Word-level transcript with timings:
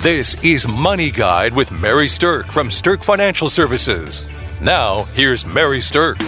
This 0.00 0.36
is 0.44 0.68
Money 0.68 1.10
Guide 1.10 1.52
with 1.52 1.72
Mary 1.72 2.06
Stirk 2.06 2.46
from 2.46 2.70
Stirk 2.70 3.02
Financial 3.02 3.50
Services. 3.50 4.28
Now, 4.60 5.02
here's 5.14 5.44
Mary 5.44 5.80
Stirk. 5.80 6.18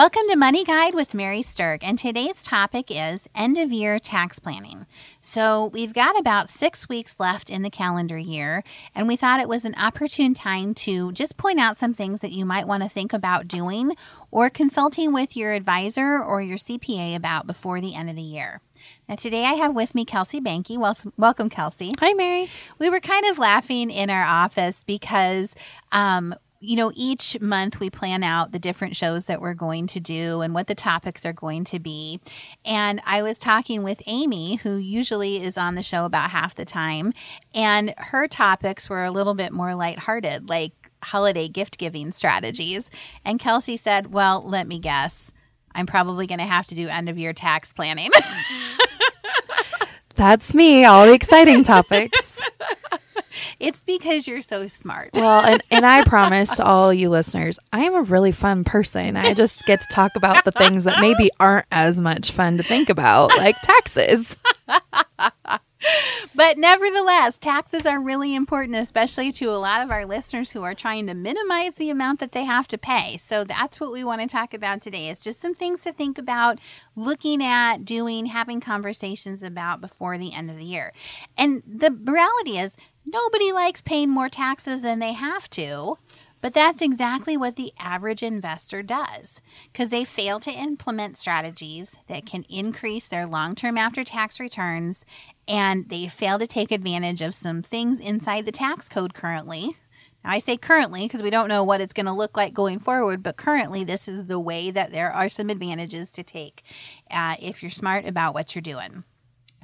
Welcome 0.00 0.22
to 0.30 0.36
Money 0.36 0.64
Guide 0.64 0.94
with 0.94 1.12
Mary 1.12 1.42
Stirk, 1.42 1.86
and 1.86 1.98
today's 1.98 2.42
topic 2.42 2.86
is 2.88 3.28
end 3.34 3.58
of 3.58 3.70
year 3.70 3.98
tax 3.98 4.38
planning. 4.38 4.86
So, 5.20 5.66
we've 5.66 5.92
got 5.92 6.18
about 6.18 6.48
six 6.48 6.88
weeks 6.88 7.20
left 7.20 7.50
in 7.50 7.60
the 7.60 7.68
calendar 7.68 8.16
year, 8.16 8.64
and 8.94 9.06
we 9.06 9.16
thought 9.16 9.40
it 9.40 9.48
was 9.48 9.66
an 9.66 9.74
opportune 9.74 10.32
time 10.32 10.72
to 10.76 11.12
just 11.12 11.36
point 11.36 11.60
out 11.60 11.76
some 11.76 11.92
things 11.92 12.20
that 12.20 12.32
you 12.32 12.46
might 12.46 12.66
want 12.66 12.82
to 12.82 12.88
think 12.88 13.12
about 13.12 13.46
doing 13.46 13.94
or 14.30 14.48
consulting 14.48 15.12
with 15.12 15.36
your 15.36 15.52
advisor 15.52 16.18
or 16.18 16.40
your 16.40 16.56
CPA 16.56 17.14
about 17.14 17.46
before 17.46 17.78
the 17.78 17.94
end 17.94 18.08
of 18.08 18.16
the 18.16 18.22
year. 18.22 18.62
Now, 19.06 19.16
today 19.16 19.44
I 19.44 19.52
have 19.52 19.74
with 19.74 19.94
me 19.94 20.06
Kelsey 20.06 20.40
Banky. 20.40 20.78
Welcome, 21.18 21.50
Kelsey. 21.50 21.92
Hi, 21.98 22.14
Mary. 22.14 22.48
We 22.78 22.88
were 22.88 23.00
kind 23.00 23.26
of 23.26 23.38
laughing 23.38 23.90
in 23.90 24.08
our 24.08 24.24
office 24.24 24.82
because 24.82 25.54
um, 25.92 26.34
you 26.60 26.76
know, 26.76 26.92
each 26.94 27.40
month 27.40 27.80
we 27.80 27.88
plan 27.88 28.22
out 28.22 28.52
the 28.52 28.58
different 28.58 28.94
shows 28.94 29.24
that 29.26 29.40
we're 29.40 29.54
going 29.54 29.86
to 29.86 29.98
do 29.98 30.42
and 30.42 30.52
what 30.52 30.66
the 30.66 30.74
topics 30.74 31.24
are 31.24 31.32
going 31.32 31.64
to 31.64 31.78
be. 31.78 32.20
And 32.66 33.00
I 33.06 33.22
was 33.22 33.38
talking 33.38 33.82
with 33.82 34.02
Amy, 34.06 34.56
who 34.56 34.76
usually 34.76 35.42
is 35.42 35.56
on 35.56 35.74
the 35.74 35.82
show 35.82 36.04
about 36.04 36.30
half 36.30 36.54
the 36.54 36.66
time, 36.66 37.14
and 37.54 37.94
her 37.96 38.28
topics 38.28 38.90
were 38.90 39.04
a 39.04 39.10
little 39.10 39.32
bit 39.32 39.52
more 39.52 39.74
lighthearted, 39.74 40.50
like 40.50 40.72
holiday 41.02 41.48
gift 41.48 41.78
giving 41.78 42.12
strategies. 42.12 42.90
And 43.24 43.40
Kelsey 43.40 43.78
said, 43.78 44.12
Well, 44.12 44.46
let 44.46 44.66
me 44.66 44.78
guess. 44.78 45.32
I'm 45.74 45.86
probably 45.86 46.26
going 46.26 46.40
to 46.40 46.46
have 46.46 46.66
to 46.66 46.74
do 46.74 46.88
end 46.88 47.08
of 47.08 47.18
year 47.18 47.32
tax 47.32 47.72
planning. 47.72 48.10
That's 50.14 50.52
me, 50.52 50.84
all 50.84 51.06
the 51.06 51.14
exciting 51.14 51.62
topics. 51.62 52.38
It's 53.58 53.82
because 53.84 54.26
you're 54.26 54.42
so 54.42 54.66
smart. 54.66 55.10
Well, 55.14 55.44
and, 55.44 55.62
and 55.70 55.86
I 55.86 56.02
promise 56.04 56.50
to 56.56 56.64
all 56.64 56.92
you 56.92 57.08
listeners, 57.08 57.58
I 57.72 57.84
am 57.84 57.94
a 57.94 58.02
really 58.02 58.32
fun 58.32 58.64
person. 58.64 59.16
I 59.16 59.34
just 59.34 59.64
get 59.66 59.80
to 59.80 59.86
talk 59.90 60.16
about 60.16 60.44
the 60.44 60.52
things 60.52 60.84
that 60.84 61.00
maybe 61.00 61.30
aren't 61.38 61.66
as 61.70 62.00
much 62.00 62.32
fun 62.32 62.56
to 62.58 62.62
think 62.62 62.88
about, 62.90 63.36
like 63.36 63.56
taxes. 63.62 64.36
but 66.34 66.58
nevertheless, 66.58 67.38
taxes 67.38 67.86
are 67.86 68.00
really 68.00 68.34
important, 68.34 68.76
especially 68.76 69.32
to 69.32 69.50
a 69.50 69.56
lot 69.56 69.82
of 69.82 69.90
our 69.90 70.04
listeners 70.04 70.52
who 70.52 70.62
are 70.62 70.74
trying 70.74 71.06
to 71.06 71.14
minimize 71.14 71.74
the 71.74 71.90
amount 71.90 72.20
that 72.20 72.32
they 72.32 72.44
have 72.44 72.68
to 72.68 72.78
pay. 72.78 73.16
So 73.16 73.44
that's 73.44 73.80
what 73.80 73.92
we 73.92 74.04
want 74.04 74.20
to 74.20 74.26
talk 74.26 74.52
about 74.52 74.82
today. 74.82 75.08
Is 75.08 75.20
just 75.20 75.40
some 75.40 75.54
things 75.54 75.82
to 75.84 75.92
think 75.92 76.18
about, 76.18 76.58
looking 76.96 77.42
at, 77.42 77.84
doing, 77.84 78.26
having 78.26 78.60
conversations 78.60 79.42
about 79.42 79.80
before 79.80 80.18
the 80.18 80.34
end 80.34 80.50
of 80.50 80.56
the 80.56 80.64
year. 80.64 80.92
And 81.36 81.62
the 81.66 81.90
reality 81.90 82.58
is, 82.58 82.76
nobody 83.04 83.52
likes 83.52 83.80
paying 83.80 84.10
more 84.10 84.28
taxes 84.28 84.82
than 84.82 84.98
they 84.98 85.12
have 85.12 85.48
to. 85.50 85.98
But 86.40 86.54
that's 86.54 86.80
exactly 86.80 87.36
what 87.36 87.56
the 87.56 87.72
average 87.78 88.22
investor 88.22 88.82
does 88.82 89.42
because 89.70 89.90
they 89.90 90.04
fail 90.04 90.40
to 90.40 90.50
implement 90.50 91.18
strategies 91.18 91.96
that 92.08 92.24
can 92.24 92.44
increase 92.48 93.06
their 93.06 93.26
long 93.26 93.54
term 93.54 93.76
after 93.76 94.04
tax 94.04 94.40
returns 94.40 95.04
and 95.46 95.88
they 95.90 96.08
fail 96.08 96.38
to 96.38 96.46
take 96.46 96.70
advantage 96.70 97.20
of 97.20 97.34
some 97.34 97.62
things 97.62 98.00
inside 98.00 98.46
the 98.46 98.52
tax 98.52 98.88
code 98.88 99.12
currently. 99.12 99.76
Now, 100.24 100.30
I 100.30 100.38
say 100.38 100.56
currently 100.56 101.06
because 101.06 101.22
we 101.22 101.30
don't 101.30 101.48
know 101.48 101.64
what 101.64 101.80
it's 101.80 101.92
going 101.92 102.06
to 102.06 102.12
look 102.12 102.36
like 102.36 102.54
going 102.54 102.78
forward, 102.78 103.22
but 103.22 103.36
currently, 103.36 103.84
this 103.84 104.06
is 104.06 104.26
the 104.26 104.38
way 104.38 104.70
that 104.70 104.92
there 104.92 105.10
are 105.12 105.28
some 105.28 105.50
advantages 105.50 106.10
to 106.12 106.22
take 106.22 106.62
uh, 107.10 107.36
if 107.40 107.62
you're 107.62 107.70
smart 107.70 108.06
about 108.06 108.34
what 108.34 108.54
you're 108.54 108.62
doing. 108.62 109.04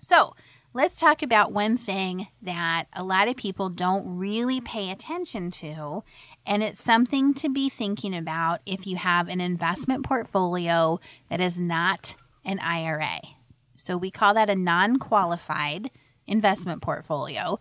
So, 0.01 0.35
let's 0.77 1.01
talk 1.01 1.23
about 1.23 1.55
one 1.55 1.79
thing 1.79 2.29
that 2.43 2.85
a 2.93 3.03
lot 3.03 3.29
of 3.29 3.37
people 3.37 3.71
don't 3.71 4.19
really 4.19 4.61
pay 4.61 4.91
attention 4.91 5.51
to, 5.51 6.05
and 6.45 6.63
it's 6.63 6.85
something 6.85 7.33
to 7.33 7.49
be 7.49 7.71
thinking 7.71 8.15
about 8.15 8.61
if 8.67 8.87
you 8.87 8.97
have 8.97 9.27
an 9.29 9.41
investment 9.41 10.05
portfolio 10.05 11.01
that 11.31 11.41
is 11.41 11.59
not 11.59 12.15
an 12.45 12.59
IRA. 12.59 13.23
So 13.75 13.97
we 13.97 14.11
call 14.11 14.35
that 14.35 14.51
a 14.51 14.55
non 14.55 14.99
qualified 14.99 15.91
investment 16.27 16.83
portfolio. 16.83 17.59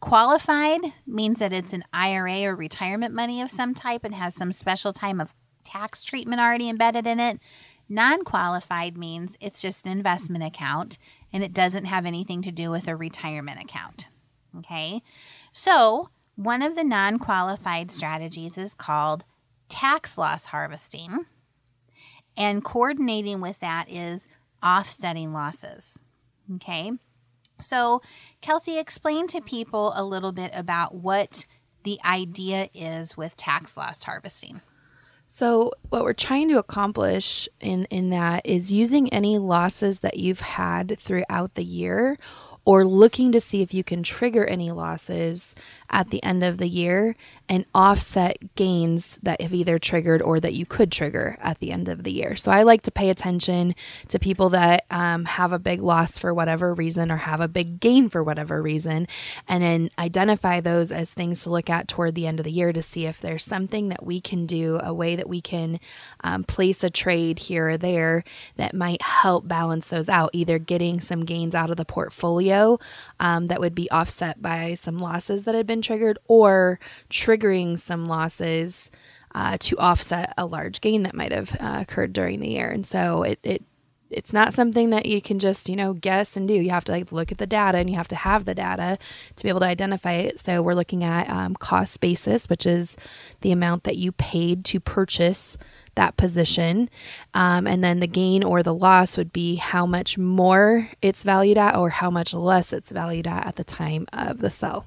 Qualified 0.00 0.92
means 1.06 1.38
that 1.38 1.54
it's 1.54 1.72
an 1.72 1.84
IRA 1.94 2.42
or 2.42 2.54
retirement 2.54 3.14
money 3.14 3.40
of 3.40 3.50
some 3.50 3.72
type 3.72 4.04
and 4.04 4.14
has 4.14 4.34
some 4.34 4.52
special 4.52 4.92
time 4.92 5.22
of 5.22 5.34
tax 5.64 6.04
treatment 6.04 6.38
already 6.38 6.68
embedded 6.68 7.06
in 7.06 7.18
it. 7.18 7.40
Non 7.88 8.24
qualified 8.24 8.98
means 8.98 9.38
it's 9.40 9.62
just 9.62 9.86
an 9.86 9.92
investment 9.92 10.44
account 10.44 10.98
and 11.32 11.42
it 11.42 11.52
doesn't 11.52 11.84
have 11.84 12.06
anything 12.06 12.42
to 12.42 12.52
do 12.52 12.70
with 12.70 12.88
a 12.88 12.96
retirement 12.96 13.60
account. 13.60 14.08
Okay, 14.58 15.02
so 15.52 16.08
one 16.36 16.62
of 16.62 16.74
the 16.74 16.84
non 16.84 17.18
qualified 17.18 17.90
strategies 17.90 18.56
is 18.56 18.74
called 18.74 19.24
tax 19.68 20.16
loss 20.16 20.46
harvesting, 20.46 21.26
and 22.36 22.64
coordinating 22.64 23.40
with 23.40 23.58
that 23.60 23.90
is 23.90 24.26
offsetting 24.62 25.32
losses. 25.32 26.00
Okay, 26.54 26.92
so 27.60 28.00
Kelsey, 28.40 28.78
explain 28.78 29.26
to 29.28 29.40
people 29.40 29.92
a 29.94 30.04
little 30.04 30.32
bit 30.32 30.50
about 30.54 30.94
what 30.94 31.44
the 31.84 31.98
idea 32.04 32.68
is 32.74 33.16
with 33.16 33.36
tax 33.36 33.76
loss 33.76 34.02
harvesting. 34.04 34.60
So, 35.30 35.72
what 35.90 36.04
we're 36.04 36.14
trying 36.14 36.48
to 36.48 36.58
accomplish 36.58 37.50
in, 37.60 37.84
in 37.90 38.08
that 38.10 38.46
is 38.46 38.72
using 38.72 39.12
any 39.12 39.36
losses 39.36 40.00
that 40.00 40.16
you've 40.16 40.40
had 40.40 40.98
throughout 40.98 41.54
the 41.54 41.62
year 41.62 42.18
or 42.68 42.84
looking 42.84 43.32
to 43.32 43.40
see 43.40 43.62
if 43.62 43.72
you 43.72 43.82
can 43.82 44.02
trigger 44.02 44.44
any 44.44 44.70
losses 44.70 45.54
at 45.88 46.10
the 46.10 46.22
end 46.22 46.44
of 46.44 46.58
the 46.58 46.68
year 46.68 47.16
and 47.48 47.64
offset 47.74 48.36
gains 48.56 49.18
that 49.22 49.40
have 49.40 49.54
either 49.54 49.78
triggered 49.78 50.20
or 50.20 50.38
that 50.38 50.52
you 50.52 50.66
could 50.66 50.92
trigger 50.92 51.38
at 51.40 51.58
the 51.60 51.72
end 51.72 51.88
of 51.88 52.02
the 52.02 52.12
year. 52.12 52.36
So 52.36 52.52
I 52.52 52.64
like 52.64 52.82
to 52.82 52.90
pay 52.90 53.08
attention 53.08 53.74
to 54.08 54.18
people 54.18 54.50
that 54.50 54.84
um, 54.90 55.24
have 55.24 55.52
a 55.52 55.58
big 55.58 55.80
loss 55.80 56.18
for 56.18 56.34
whatever 56.34 56.74
reason 56.74 57.10
or 57.10 57.16
have 57.16 57.40
a 57.40 57.48
big 57.48 57.80
gain 57.80 58.10
for 58.10 58.22
whatever 58.22 58.60
reason, 58.60 59.08
and 59.48 59.62
then 59.62 59.88
identify 59.98 60.60
those 60.60 60.92
as 60.92 61.10
things 61.10 61.44
to 61.44 61.50
look 61.50 61.70
at 61.70 61.88
toward 61.88 62.14
the 62.14 62.26
end 62.26 62.38
of 62.38 62.44
the 62.44 62.52
year 62.52 62.70
to 62.74 62.82
see 62.82 63.06
if 63.06 63.18
there's 63.22 63.46
something 63.46 63.88
that 63.88 64.04
we 64.04 64.20
can 64.20 64.44
do, 64.44 64.78
a 64.82 64.92
way 64.92 65.16
that 65.16 65.26
we 65.26 65.40
can 65.40 65.80
um, 66.22 66.44
place 66.44 66.84
a 66.84 66.90
trade 66.90 67.38
here 67.38 67.70
or 67.70 67.78
there 67.78 68.24
that 68.56 68.74
might 68.74 69.00
help 69.00 69.48
balance 69.48 69.88
those 69.88 70.10
out, 70.10 70.28
either 70.34 70.58
getting 70.58 71.00
some 71.00 71.24
gains 71.24 71.54
out 71.54 71.70
of 71.70 71.78
the 71.78 71.84
portfolio 71.86 72.57
um, 73.20 73.48
that 73.48 73.60
would 73.60 73.74
be 73.74 73.90
offset 73.90 74.40
by 74.40 74.74
some 74.74 74.98
losses 74.98 75.44
that 75.44 75.54
had 75.54 75.66
been 75.66 75.82
triggered 75.82 76.18
or 76.28 76.78
triggering 77.10 77.78
some 77.78 78.06
losses 78.06 78.90
uh, 79.34 79.56
to 79.60 79.76
offset 79.78 80.32
a 80.38 80.46
large 80.46 80.80
gain 80.80 81.02
that 81.02 81.14
might 81.14 81.32
have 81.32 81.54
uh, 81.60 81.78
occurred 81.80 82.12
during 82.12 82.40
the 82.40 82.48
year. 82.48 82.68
And 82.68 82.86
so 82.86 83.22
it, 83.22 83.38
it 83.42 83.62
it's 84.10 84.32
not 84.32 84.54
something 84.54 84.90
that 84.90 85.06
you 85.06 85.20
can 85.20 85.38
just 85.38 85.68
you 85.68 85.76
know 85.76 85.92
guess 85.92 86.36
and 86.36 86.48
do 86.48 86.54
you 86.54 86.70
have 86.70 86.84
to 86.84 86.92
like 86.92 87.12
look 87.12 87.30
at 87.30 87.38
the 87.38 87.46
data 87.46 87.78
and 87.78 87.90
you 87.90 87.96
have 87.96 88.08
to 88.08 88.16
have 88.16 88.44
the 88.44 88.54
data 88.54 88.98
to 89.36 89.42
be 89.42 89.48
able 89.48 89.60
to 89.60 89.66
identify 89.66 90.14
it 90.14 90.40
so 90.40 90.62
we're 90.62 90.74
looking 90.74 91.04
at 91.04 91.28
um, 91.28 91.54
cost 91.54 92.00
basis 92.00 92.48
which 92.48 92.64
is 92.64 92.96
the 93.42 93.52
amount 93.52 93.84
that 93.84 93.96
you 93.96 94.12
paid 94.12 94.64
to 94.64 94.80
purchase 94.80 95.58
that 95.98 96.16
position. 96.16 96.88
Um, 97.34 97.66
and 97.66 97.82
then 97.82 98.00
the 98.00 98.06
gain 98.06 98.42
or 98.42 98.62
the 98.62 98.74
loss 98.74 99.16
would 99.16 99.32
be 99.32 99.56
how 99.56 99.84
much 99.84 100.16
more 100.16 100.88
it's 101.02 101.24
valued 101.24 101.58
at 101.58 101.76
or 101.76 101.90
how 101.90 102.10
much 102.10 102.32
less 102.32 102.72
it's 102.72 102.90
valued 102.90 103.26
at 103.26 103.46
at 103.46 103.56
the 103.56 103.64
time 103.64 104.06
of 104.12 104.38
the 104.38 104.50
sell. 104.50 104.86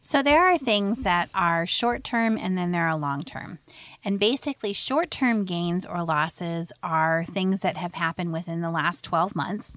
So 0.00 0.22
there 0.22 0.44
are 0.44 0.58
things 0.58 1.02
that 1.02 1.28
are 1.34 1.66
short 1.66 2.02
term 2.02 2.36
and 2.36 2.56
then 2.58 2.72
there 2.72 2.86
are 2.88 2.96
long 2.96 3.22
term. 3.22 3.58
And 4.04 4.18
basically, 4.18 4.72
short 4.72 5.10
term 5.10 5.44
gains 5.44 5.86
or 5.86 6.02
losses 6.02 6.72
are 6.82 7.24
things 7.24 7.60
that 7.60 7.76
have 7.76 7.94
happened 7.94 8.32
within 8.32 8.60
the 8.60 8.70
last 8.70 9.04
12 9.04 9.36
months. 9.36 9.76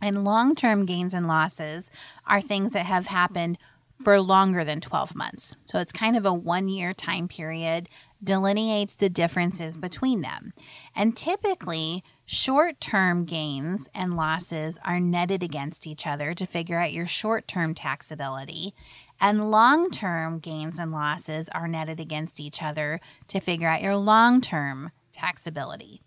And 0.00 0.24
long 0.24 0.54
term 0.54 0.86
gains 0.86 1.14
and 1.14 1.28
losses 1.28 1.92
are 2.26 2.40
things 2.40 2.72
that 2.72 2.86
have 2.86 3.06
happened 3.06 3.58
for 4.02 4.20
longer 4.20 4.64
than 4.64 4.80
12 4.80 5.14
months. 5.14 5.56
So 5.66 5.78
it's 5.78 5.92
kind 5.92 6.16
of 6.16 6.24
a 6.24 6.32
one 6.32 6.68
year 6.68 6.94
time 6.94 7.28
period 7.28 7.88
delineates 8.22 8.96
the 8.96 9.08
differences 9.08 9.76
between 9.76 10.20
them. 10.20 10.52
And 10.94 11.16
typically, 11.16 12.04
short 12.24 12.80
term 12.80 13.24
gains 13.24 13.88
and 13.94 14.16
losses 14.16 14.78
are 14.84 15.00
netted 15.00 15.42
against 15.42 15.86
each 15.86 16.06
other 16.06 16.34
to 16.34 16.46
figure 16.46 16.78
out 16.78 16.92
your 16.92 17.06
short 17.06 17.48
term 17.48 17.74
taxability. 17.74 18.72
And 19.20 19.50
long 19.50 19.90
term 19.90 20.38
gains 20.38 20.78
and 20.78 20.92
losses 20.92 21.48
are 21.50 21.68
netted 21.68 22.00
against 22.00 22.40
each 22.40 22.62
other 22.62 23.00
to 23.28 23.40
figure 23.40 23.68
out 23.68 23.82
your 23.82 23.96
long 23.96 24.40
term 24.40 24.90
taxability. 25.12 26.00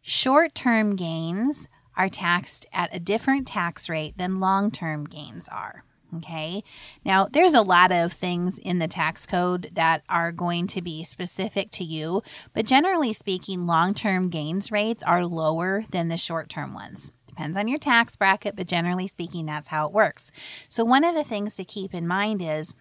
Short 0.00 0.54
term 0.54 0.96
gains 0.96 1.68
are 1.96 2.08
taxed 2.08 2.66
at 2.72 2.94
a 2.94 2.98
different 3.00 3.46
tax 3.46 3.88
rate 3.88 4.16
than 4.16 4.40
long 4.40 4.70
term 4.70 5.04
gains 5.04 5.48
are. 5.48 5.84
Okay. 6.16 6.64
Now, 7.04 7.28
there's 7.30 7.54
a 7.54 7.62
lot 7.62 7.92
of 7.92 8.12
things 8.12 8.58
in 8.58 8.78
the 8.78 8.88
tax 8.88 9.26
code 9.26 9.70
that 9.74 10.02
are 10.08 10.32
going 10.32 10.66
to 10.68 10.82
be 10.82 11.04
specific 11.04 11.70
to 11.72 11.84
you, 11.84 12.22
but 12.52 12.66
generally 12.66 13.12
speaking, 13.12 13.66
long 13.66 13.94
term 13.94 14.28
gains 14.28 14.72
rates 14.72 15.02
are 15.04 15.24
lower 15.24 15.84
than 15.90 16.08
the 16.08 16.16
short 16.16 16.48
term 16.48 16.74
ones. 16.74 17.12
Depends 17.28 17.56
on 17.56 17.68
your 17.68 17.78
tax 17.78 18.16
bracket, 18.16 18.56
but 18.56 18.66
generally 18.66 19.06
speaking, 19.06 19.46
that's 19.46 19.68
how 19.68 19.86
it 19.86 19.92
works. 19.92 20.32
So, 20.68 20.84
one 20.84 21.04
of 21.04 21.14
the 21.14 21.24
things 21.24 21.54
to 21.56 21.64
keep 21.64 21.94
in 21.94 22.08
mind 22.08 22.42
is 22.42 22.74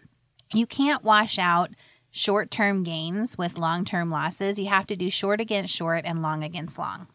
you 0.53 0.65
can't 0.65 1.03
wash 1.03 1.37
out 1.37 1.69
short 2.09 2.49
term 2.49 2.83
gains 2.83 3.37
with 3.37 3.59
long 3.59 3.85
term 3.85 4.09
losses. 4.09 4.57
You 4.57 4.69
have 4.69 4.87
to 4.87 4.95
do 4.95 5.09
short 5.09 5.39
against 5.39 5.73
short 5.73 6.03
and 6.05 6.23
long 6.23 6.43
against 6.43 6.79
long. 6.79 7.07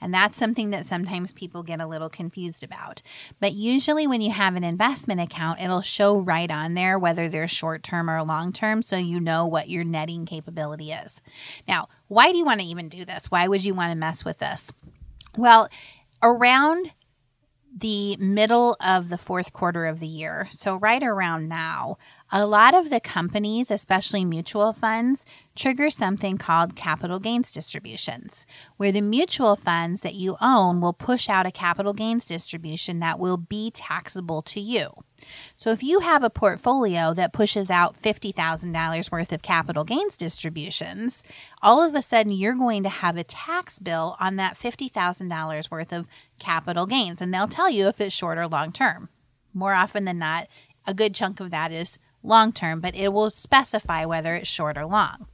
And 0.00 0.14
that's 0.14 0.36
something 0.36 0.70
that 0.70 0.86
sometimes 0.86 1.32
people 1.32 1.62
get 1.62 1.80
a 1.80 1.86
little 1.86 2.08
confused 2.08 2.62
about. 2.62 3.02
But 3.38 3.52
usually, 3.52 4.06
when 4.06 4.20
you 4.20 4.30
have 4.30 4.56
an 4.56 4.64
investment 4.64 5.20
account, 5.20 5.60
it'll 5.60 5.82
show 5.82 6.18
right 6.18 6.50
on 6.50 6.74
there 6.74 6.98
whether 6.98 7.28
they're 7.28 7.48
short 7.48 7.82
term 7.82 8.08
or 8.08 8.22
long 8.22 8.52
term, 8.52 8.82
so 8.82 8.96
you 8.96 9.20
know 9.20 9.46
what 9.46 9.68
your 9.68 9.84
netting 9.84 10.26
capability 10.26 10.92
is. 10.92 11.20
Now, 11.68 11.88
why 12.08 12.32
do 12.32 12.38
you 12.38 12.44
want 12.44 12.60
to 12.60 12.66
even 12.66 12.88
do 12.88 13.04
this? 13.04 13.30
Why 13.30 13.48
would 13.48 13.64
you 13.64 13.74
want 13.74 13.92
to 13.92 13.96
mess 13.96 14.24
with 14.24 14.38
this? 14.38 14.72
Well, 15.36 15.68
around 16.22 16.92
the 17.76 18.16
middle 18.16 18.76
of 18.80 19.08
the 19.10 19.18
fourth 19.18 19.52
quarter 19.52 19.86
of 19.86 20.00
the 20.00 20.06
year, 20.06 20.48
so 20.50 20.74
right 20.76 21.02
around 21.02 21.48
now, 21.48 21.98
a 22.32 22.46
lot 22.46 22.74
of 22.74 22.90
the 22.90 23.00
companies, 23.00 23.70
especially 23.70 24.24
mutual 24.24 24.72
funds, 24.72 25.26
trigger 25.56 25.90
something 25.90 26.38
called 26.38 26.76
capital 26.76 27.18
gains 27.18 27.52
distributions, 27.52 28.46
where 28.76 28.92
the 28.92 29.00
mutual 29.00 29.56
funds 29.56 30.02
that 30.02 30.14
you 30.14 30.36
own 30.40 30.80
will 30.80 30.92
push 30.92 31.28
out 31.28 31.46
a 31.46 31.50
capital 31.50 31.92
gains 31.92 32.24
distribution 32.24 33.00
that 33.00 33.18
will 33.18 33.36
be 33.36 33.70
taxable 33.70 34.42
to 34.42 34.60
you. 34.60 34.90
So 35.56 35.70
if 35.70 35.82
you 35.82 36.00
have 36.00 36.22
a 36.22 36.30
portfolio 36.30 37.12
that 37.14 37.32
pushes 37.32 37.70
out 37.70 38.00
$50,000 38.00 39.12
worth 39.12 39.32
of 39.32 39.42
capital 39.42 39.84
gains 39.84 40.16
distributions, 40.16 41.22
all 41.60 41.82
of 41.82 41.94
a 41.94 42.02
sudden 42.02 42.32
you're 42.32 42.54
going 42.54 42.84
to 42.84 42.88
have 42.88 43.16
a 43.16 43.24
tax 43.24 43.78
bill 43.78 44.16
on 44.20 44.36
that 44.36 44.56
$50,000 44.56 45.70
worth 45.70 45.92
of 45.92 46.06
capital 46.38 46.86
gains. 46.86 47.20
And 47.20 47.34
they'll 47.34 47.48
tell 47.48 47.68
you 47.68 47.88
if 47.88 48.00
it's 48.00 48.14
short 48.14 48.38
or 48.38 48.46
long 48.46 48.72
term. 48.72 49.08
More 49.52 49.74
often 49.74 50.04
than 50.04 50.18
not, 50.18 50.46
a 50.86 50.94
good 50.94 51.14
chunk 51.14 51.40
of 51.40 51.50
that 51.50 51.72
is 51.72 51.98
long 52.22 52.52
term, 52.52 52.80
but 52.80 52.94
it 52.94 53.12
will 53.12 53.30
specify 53.30 54.04
whether 54.04 54.34
it's 54.34 54.48
short 54.48 54.76
or 54.76 54.86
long. 54.86 55.26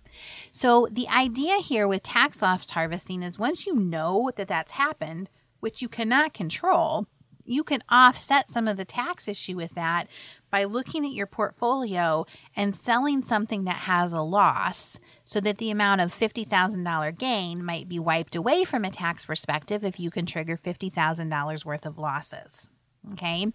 So, 0.50 0.88
the 0.90 1.08
idea 1.08 1.58
here 1.58 1.86
with 1.86 2.02
tax 2.02 2.40
loss 2.40 2.70
harvesting 2.70 3.22
is 3.22 3.38
once 3.38 3.66
you 3.66 3.74
know 3.74 4.30
that 4.36 4.48
that's 4.48 4.72
happened, 4.72 5.28
which 5.60 5.82
you 5.82 5.88
cannot 5.88 6.32
control, 6.32 7.06
you 7.46 7.62
can 7.62 7.82
offset 7.88 8.50
some 8.50 8.66
of 8.68 8.76
the 8.76 8.84
tax 8.84 9.28
issue 9.28 9.56
with 9.56 9.74
that 9.74 10.08
by 10.50 10.64
looking 10.64 11.04
at 11.04 11.12
your 11.12 11.26
portfolio 11.26 12.26
and 12.54 12.74
selling 12.74 13.22
something 13.22 13.64
that 13.64 13.76
has 13.76 14.12
a 14.12 14.20
loss 14.20 14.98
so 15.24 15.40
that 15.40 15.58
the 15.58 15.70
amount 15.70 16.00
of 16.00 16.14
$50,000 16.14 17.18
gain 17.18 17.64
might 17.64 17.88
be 17.88 17.98
wiped 17.98 18.34
away 18.34 18.64
from 18.64 18.84
a 18.84 18.90
tax 18.90 19.24
perspective 19.24 19.84
if 19.84 20.00
you 20.00 20.10
can 20.10 20.26
trigger 20.26 20.56
$50,000 20.56 21.64
worth 21.64 21.86
of 21.86 21.98
losses. 21.98 22.68
Okay. 23.12 23.46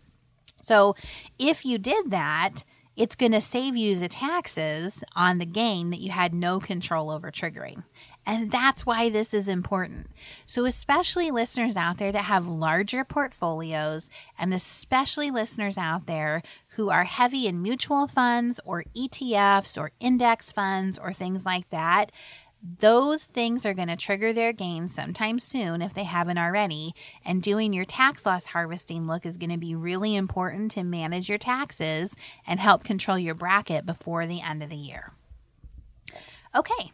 So 0.62 0.96
if 1.38 1.66
you 1.66 1.78
did 1.78 2.12
that, 2.12 2.64
it's 2.96 3.16
going 3.16 3.32
to 3.32 3.42
save 3.42 3.76
you 3.76 3.98
the 3.98 4.10
taxes 4.10 5.04
on 5.16 5.38
the 5.38 5.46
gain 5.46 5.90
that 5.92 6.02
you 6.02 6.12
had 6.12 6.34
no 6.34 6.60
control 6.60 7.10
over 7.10 7.32
triggering. 7.32 7.84
And 8.26 8.52
that's 8.52 8.86
why 8.86 9.10
this 9.10 9.34
is 9.34 9.48
important. 9.48 10.12
So, 10.46 10.66
especially 10.66 11.32
listeners 11.32 11.76
out 11.76 11.98
there 11.98 12.12
that 12.12 12.26
have 12.26 12.48
larger 12.48 13.04
portfolios, 13.04 14.12
and 14.38 14.54
especially 14.54 15.32
listeners 15.32 15.78
out 15.78 16.06
there 16.06 16.44
who 16.76 16.90
are 16.90 17.06
heavy 17.06 17.48
in 17.48 17.64
mutual 17.64 18.08
funds 18.08 18.60
or 18.64 18.84
ETFs 18.96 19.76
or 19.78 19.92
index 20.00 20.52
funds 20.52 21.00
or 21.00 21.14
things 21.14 21.46
like 21.46 21.68
that, 21.72 22.12
those 22.64 23.26
things 23.26 23.66
are 23.66 23.74
going 23.74 23.88
to 23.88 23.96
trigger 23.96 24.34
their 24.34 24.54
gains 24.54 24.94
sometime 24.94 25.40
soon 25.40 25.82
if 25.82 25.94
they 25.94 26.04
haven't 26.04 26.38
already. 26.38 26.94
And 27.26 27.42
doing 27.42 27.74
your 27.74 27.86
tax 27.86 28.26
loss 28.26 28.48
harvesting 28.48 29.08
look 29.08 29.26
is 29.26 29.38
going 29.38 29.50
to 29.50 29.58
be 29.58 29.76
really 29.76 30.16
important 30.16 30.72
to 30.72 30.84
manage 30.84 31.28
your 31.28 31.38
taxes 31.38 32.16
and 32.46 32.60
help 32.60 32.84
control 32.84 33.18
your 33.18 33.36
bracket 33.36 33.86
before 33.86 34.28
the 34.28 34.42
end 34.42 34.62
of 34.62 34.70
the 34.70 34.76
year. 34.76 35.12
Okay. 36.56 36.92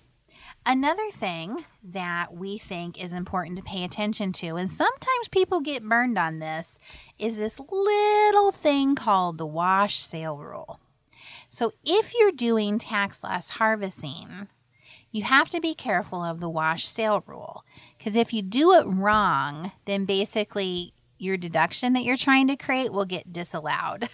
Another 0.66 1.10
thing 1.12 1.66
that 1.82 2.34
we 2.34 2.58
think 2.58 3.02
is 3.02 3.14
important 3.14 3.58
to 3.58 3.64
pay 3.64 3.84
attention 3.86 4.34
to, 4.34 4.58
and 4.58 4.70
sometimes 4.70 5.30
people 5.32 5.62
get 5.62 5.88
burned 5.88 6.18
on 6.18 6.40
this, 6.40 6.78
is 7.18 7.38
this 7.38 7.58
little 7.58 8.52
thing 8.52 8.94
called 8.94 9.38
the 9.38 9.46
wash 9.46 9.98
sale 9.98 10.38
rule. 10.38 10.80
So 11.50 11.72
if 11.86 12.14
you're 12.14 12.34
doing 12.34 12.80
tax 12.80 13.24
loss 13.24 13.52
harvesting, 13.52 14.50
you 15.18 15.24
have 15.24 15.50
to 15.50 15.60
be 15.60 15.74
careful 15.74 16.24
of 16.24 16.40
the 16.40 16.50
wash 16.50 16.86
sale 16.86 17.24
rule 17.26 17.66
because 17.98 18.16
if 18.16 18.32
you 18.32 18.44
do 18.44 18.74
it 18.74 18.86
wrong, 18.86 19.72
then 19.86 20.06
basically 20.06 20.94
your 21.18 21.38
deduction 21.38 21.94
that 21.94 22.04
you're 22.04 22.16
trying 22.16 22.48
to 22.48 22.56
create 22.56 22.94
will 22.94 23.04
get 23.04 23.34
disallowed. 23.34 24.10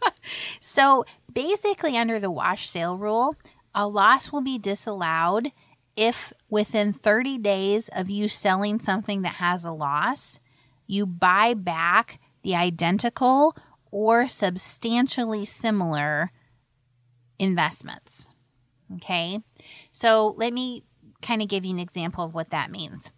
so 0.60 1.04
basically, 1.32 1.96
under 1.96 2.18
the 2.18 2.32
wash 2.32 2.68
sale 2.68 2.96
rule, 2.96 3.36
a 3.76 3.86
loss 3.86 4.32
will 4.32 4.40
be 4.40 4.58
disallowed 4.58 5.52
if 5.94 6.32
within 6.48 6.92
30 6.92 7.38
days 7.38 7.88
of 7.92 8.10
you 8.10 8.28
selling 8.28 8.80
something 8.80 9.22
that 9.22 9.34
has 9.34 9.64
a 9.64 9.70
loss, 9.70 10.40
you 10.88 11.06
buy 11.06 11.54
back 11.54 12.18
the 12.42 12.56
identical 12.56 13.56
or 13.92 14.26
substantially 14.26 15.44
similar 15.44 16.32
investments. 17.38 18.34
Okay. 18.96 19.38
So 20.00 20.34
let 20.38 20.54
me 20.54 20.82
kind 21.20 21.42
of 21.42 21.48
give 21.48 21.62
you 21.62 21.72
an 21.74 21.78
example 21.78 22.24
of 22.24 22.32
what 22.32 22.48
that 22.48 22.70
means. 22.70 23.12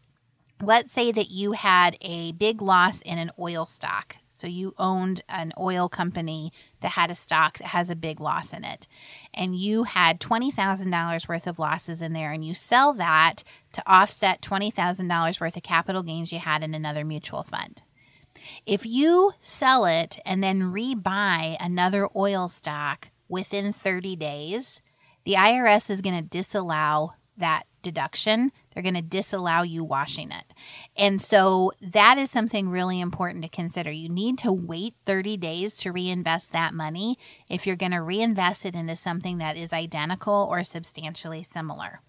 Let's 0.61 0.93
say 0.93 1.13
that 1.13 1.31
you 1.31 1.53
had 1.53 1.97
a 2.01 2.33
big 2.33 2.61
loss 2.61 3.03
in 3.03 3.19
an 3.19 3.31
oil 3.39 3.67
stock. 3.67 4.17
So 4.33 4.49
you 4.49 4.75
owned 4.79 5.23
an 5.29 5.53
oil 5.57 5.89
company 5.89 6.53
that 6.81 6.93
had 6.93 7.09
a 7.09 7.15
stock 7.15 7.59
that 7.59 7.69
has 7.69 7.89
a 7.89 7.95
big 7.95 8.19
loss 8.19 8.53
in 8.53 8.65
it. 8.65 8.89
And 9.33 9.55
you 9.55 9.85
had 9.85 10.19
$20,000 10.19 11.29
worth 11.29 11.47
of 11.47 11.61
losses 11.61 12.03
in 12.03 12.15
there 12.15 12.33
and 12.33 12.45
you 12.45 12.53
sell 12.53 12.93
that 12.95 13.45
to 13.75 13.83
offset 13.87 14.43
$20,000 14.43 15.41
worth 15.41 15.57
of 15.57 15.63
capital 15.63 16.03
gains 16.03 16.33
you 16.33 16.41
had 16.41 16.65
in 16.65 16.75
another 16.75 17.05
mutual 17.05 17.45
fund. 17.45 17.81
If 18.67 18.85
you 18.85 19.35
sell 19.39 19.85
it 19.85 20.19
and 20.27 20.43
then 20.43 20.73
rebuy 20.73 21.57
another 21.61 22.09
oil 22.17 22.49
stock 22.49 23.11
within 23.29 23.73
30 23.73 24.17
days, 24.17 24.83
the 25.25 25.35
IRS 25.35 25.91
is 25.91 26.01
going 26.01 26.17
to 26.17 26.23
disallow 26.23 27.15
that 27.37 27.65
deduction. 27.83 28.53
They're 28.73 28.83
going 28.83 28.95
to 28.95 29.03
disallow 29.03 29.63
you 29.63 29.85
washing 29.85 30.31
it. 30.31 30.45
And 30.97 31.21
so 31.21 31.73
that 31.81 32.19
is 32.19 32.31
something 32.31 32.69
really 32.69 33.01
important 33.01 33.43
to 33.43 33.49
consider. 33.49 33.91
You 33.91 34.09
need 34.09 34.39
to 34.39 34.53
wait 34.53 34.95
30 35.07 35.37
days 35.37 35.77
to 35.79 35.93
reinvest 35.93 36.53
that 36.53 36.75
money 36.75 37.19
if 37.49 37.67
you're 37.67 37.77
going 37.77 37.93
to 37.93 38.01
reinvest 38.01 38.65
it 38.65 38.75
into 38.75 38.97
something 38.97 39.39
that 39.39 39.57
is 39.57 39.73
identical 39.73 40.47
or 40.51 40.63
substantially 40.63 41.43
similar. 41.43 42.01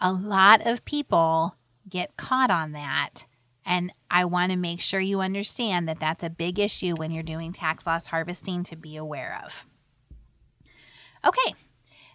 A 0.00 0.12
lot 0.12 0.66
of 0.66 0.84
people 0.84 1.56
get 1.88 2.16
caught 2.16 2.50
on 2.50 2.72
that. 2.72 3.24
And 3.66 3.92
I 4.10 4.26
want 4.26 4.52
to 4.52 4.58
make 4.58 4.80
sure 4.80 5.00
you 5.00 5.20
understand 5.20 5.88
that 5.88 5.98
that's 5.98 6.24
a 6.24 6.30
big 6.30 6.58
issue 6.58 6.94
when 6.96 7.10
you're 7.10 7.22
doing 7.22 7.52
tax 7.52 7.86
loss 7.86 8.08
harvesting 8.08 8.62
to 8.64 8.76
be 8.76 8.96
aware 8.96 9.40
of. 9.44 9.66
Okay, 11.24 11.54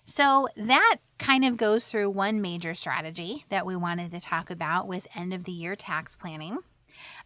so 0.10 0.48
that 0.58 0.98
kind 1.20 1.46
of 1.46 1.56
goes 1.56 1.86
through 1.86 2.10
one 2.10 2.42
major 2.42 2.74
strategy 2.74 3.46
that 3.50 3.64
we 3.64 3.76
wanted 3.76 4.10
to 4.10 4.20
talk 4.20 4.50
about 4.50 4.88
with 4.88 5.08
end 5.16 5.36
of 5.36 5.44
the 5.44 5.52
year 5.52 5.76
tax 5.76 6.16
planning. 6.16 6.58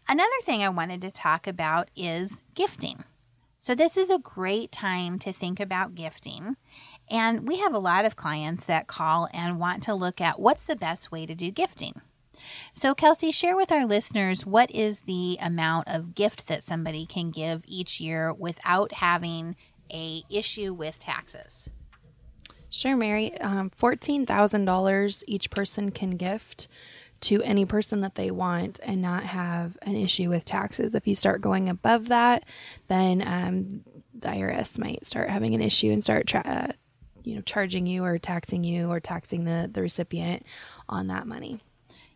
Another 0.10 0.30
thing 0.44 0.62
I 0.62 0.68
wanted 0.68 1.02
to 1.04 1.10
talk 1.10 1.48
about 1.48 1.88
is 1.96 2.42
gifting. 2.56 3.06
So, 3.58 3.74
this 3.74 3.96
is 3.96 4.12
a 4.12 4.20
great 4.20 4.70
time 4.74 5.18
to 5.20 5.32
think 5.32 5.62
about 5.62 5.96
gifting. 5.96 6.58
And 7.10 7.48
we 7.48 7.60
have 7.60 7.74
a 7.74 7.80
lot 7.80 8.04
of 8.04 8.18
clients 8.18 8.66
that 8.66 8.88
call 8.88 9.30
and 9.32 9.62
want 9.62 9.82
to 9.84 9.94
look 9.94 10.20
at 10.20 10.38
what's 10.38 10.66
the 10.66 10.76
best 10.76 11.10
way 11.10 11.26
to 11.26 11.34
do 11.34 11.52
gifting. 11.52 12.02
So, 12.74 12.94
Kelsey, 12.94 13.32
share 13.32 13.56
with 13.56 13.72
our 13.72 13.86
listeners 13.86 14.46
what 14.46 14.70
is 14.72 15.02
the 15.02 15.38
amount 15.40 15.88
of 15.88 16.16
gift 16.16 16.48
that 16.48 16.66
somebody 16.66 17.06
can 17.06 17.32
give 17.32 17.64
each 17.66 18.02
year 18.02 18.34
without 18.34 18.96
having 18.96 19.56
a 19.90 20.24
issue 20.30 20.74
with 20.74 21.00
taxes. 21.00 21.70
Sure, 22.74 22.98
Mary. 22.98 23.40
Um, 23.40 23.70
$14,000 23.80 25.24
each 25.28 25.52
person 25.52 25.92
can 25.92 26.18
gift 26.18 26.68
to 27.22 27.40
any 27.44 27.68
person 27.68 28.02
that 28.02 28.16
they 28.16 28.32
want 28.32 28.80
and 28.82 29.00
not 29.00 29.22
have 29.22 29.78
an 29.84 29.96
issue 29.96 30.32
with 30.32 30.44
taxes. 30.44 30.96
If 30.96 31.06
you 31.06 31.14
start 31.14 31.40
going 31.40 31.70
above 31.70 32.08
that, 32.08 32.46
then 32.88 33.22
um, 33.22 33.84
the 34.20 34.30
IRS 34.30 34.80
might 34.80 35.06
start 35.06 35.30
having 35.30 35.54
an 35.54 35.62
issue 35.62 35.92
and 35.92 36.02
start 36.04 36.26
tra- 36.26 36.42
uh, 36.44 36.72
you 37.24 37.36
know 37.36 37.42
charging 37.42 37.86
you 37.86 38.04
or 38.04 38.18
taxing 38.18 38.64
you 38.64 38.90
or 38.90 39.00
taxing 39.00 39.44
the, 39.44 39.70
the 39.72 39.84
recipient 39.84 40.44
on 40.90 41.06
that 41.08 41.28
money. 41.28 41.60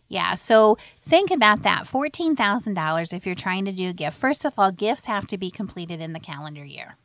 Yeah, 0.08 0.34
so 0.34 0.80
think 1.06 1.30
about 1.30 1.62
that 1.64 1.86
$14,000 1.86 3.14
if 3.14 3.28
you're 3.28 3.36
trying 3.36 3.66
to 3.66 3.72
do 3.72 3.90
a 3.90 3.94
gift. 3.94 4.18
First 4.18 4.44
of 4.44 4.56
all, 4.58 4.72
gifts 4.72 5.06
have 5.06 5.28
to 5.28 5.38
be 5.38 5.52
completed 5.52 6.02
in 6.02 6.14
the 6.14 6.20
calendar 6.20 6.66
year. 6.66 6.98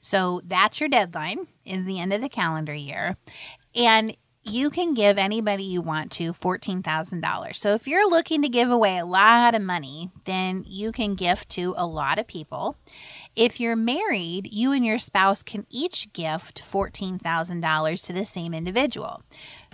So 0.00 0.40
that's 0.44 0.80
your 0.80 0.88
deadline 0.88 1.46
is 1.64 1.84
the 1.84 2.00
end 2.00 2.12
of 2.12 2.20
the 2.20 2.28
calendar 2.28 2.74
year. 2.74 3.16
And 3.74 4.16
you 4.42 4.70
can 4.70 4.94
give 4.94 5.18
anybody 5.18 5.62
you 5.64 5.82
want 5.82 6.10
to 6.12 6.32
$14,000. 6.32 7.54
So 7.54 7.74
if 7.74 7.86
you're 7.86 8.08
looking 8.08 8.40
to 8.42 8.48
give 8.48 8.70
away 8.70 8.96
a 8.96 9.04
lot 9.04 9.54
of 9.54 9.60
money, 9.60 10.10
then 10.24 10.64
you 10.66 10.92
can 10.92 11.14
gift 11.14 11.50
to 11.50 11.74
a 11.76 11.86
lot 11.86 12.18
of 12.18 12.26
people. 12.26 12.76
If 13.36 13.60
you're 13.60 13.76
married, 13.76 14.52
you 14.52 14.72
and 14.72 14.84
your 14.84 14.98
spouse 14.98 15.42
can 15.42 15.66
each 15.68 16.12
gift 16.14 16.62
$14,000 16.62 18.06
to 18.06 18.12
the 18.12 18.24
same 18.24 18.54
individual. 18.54 19.22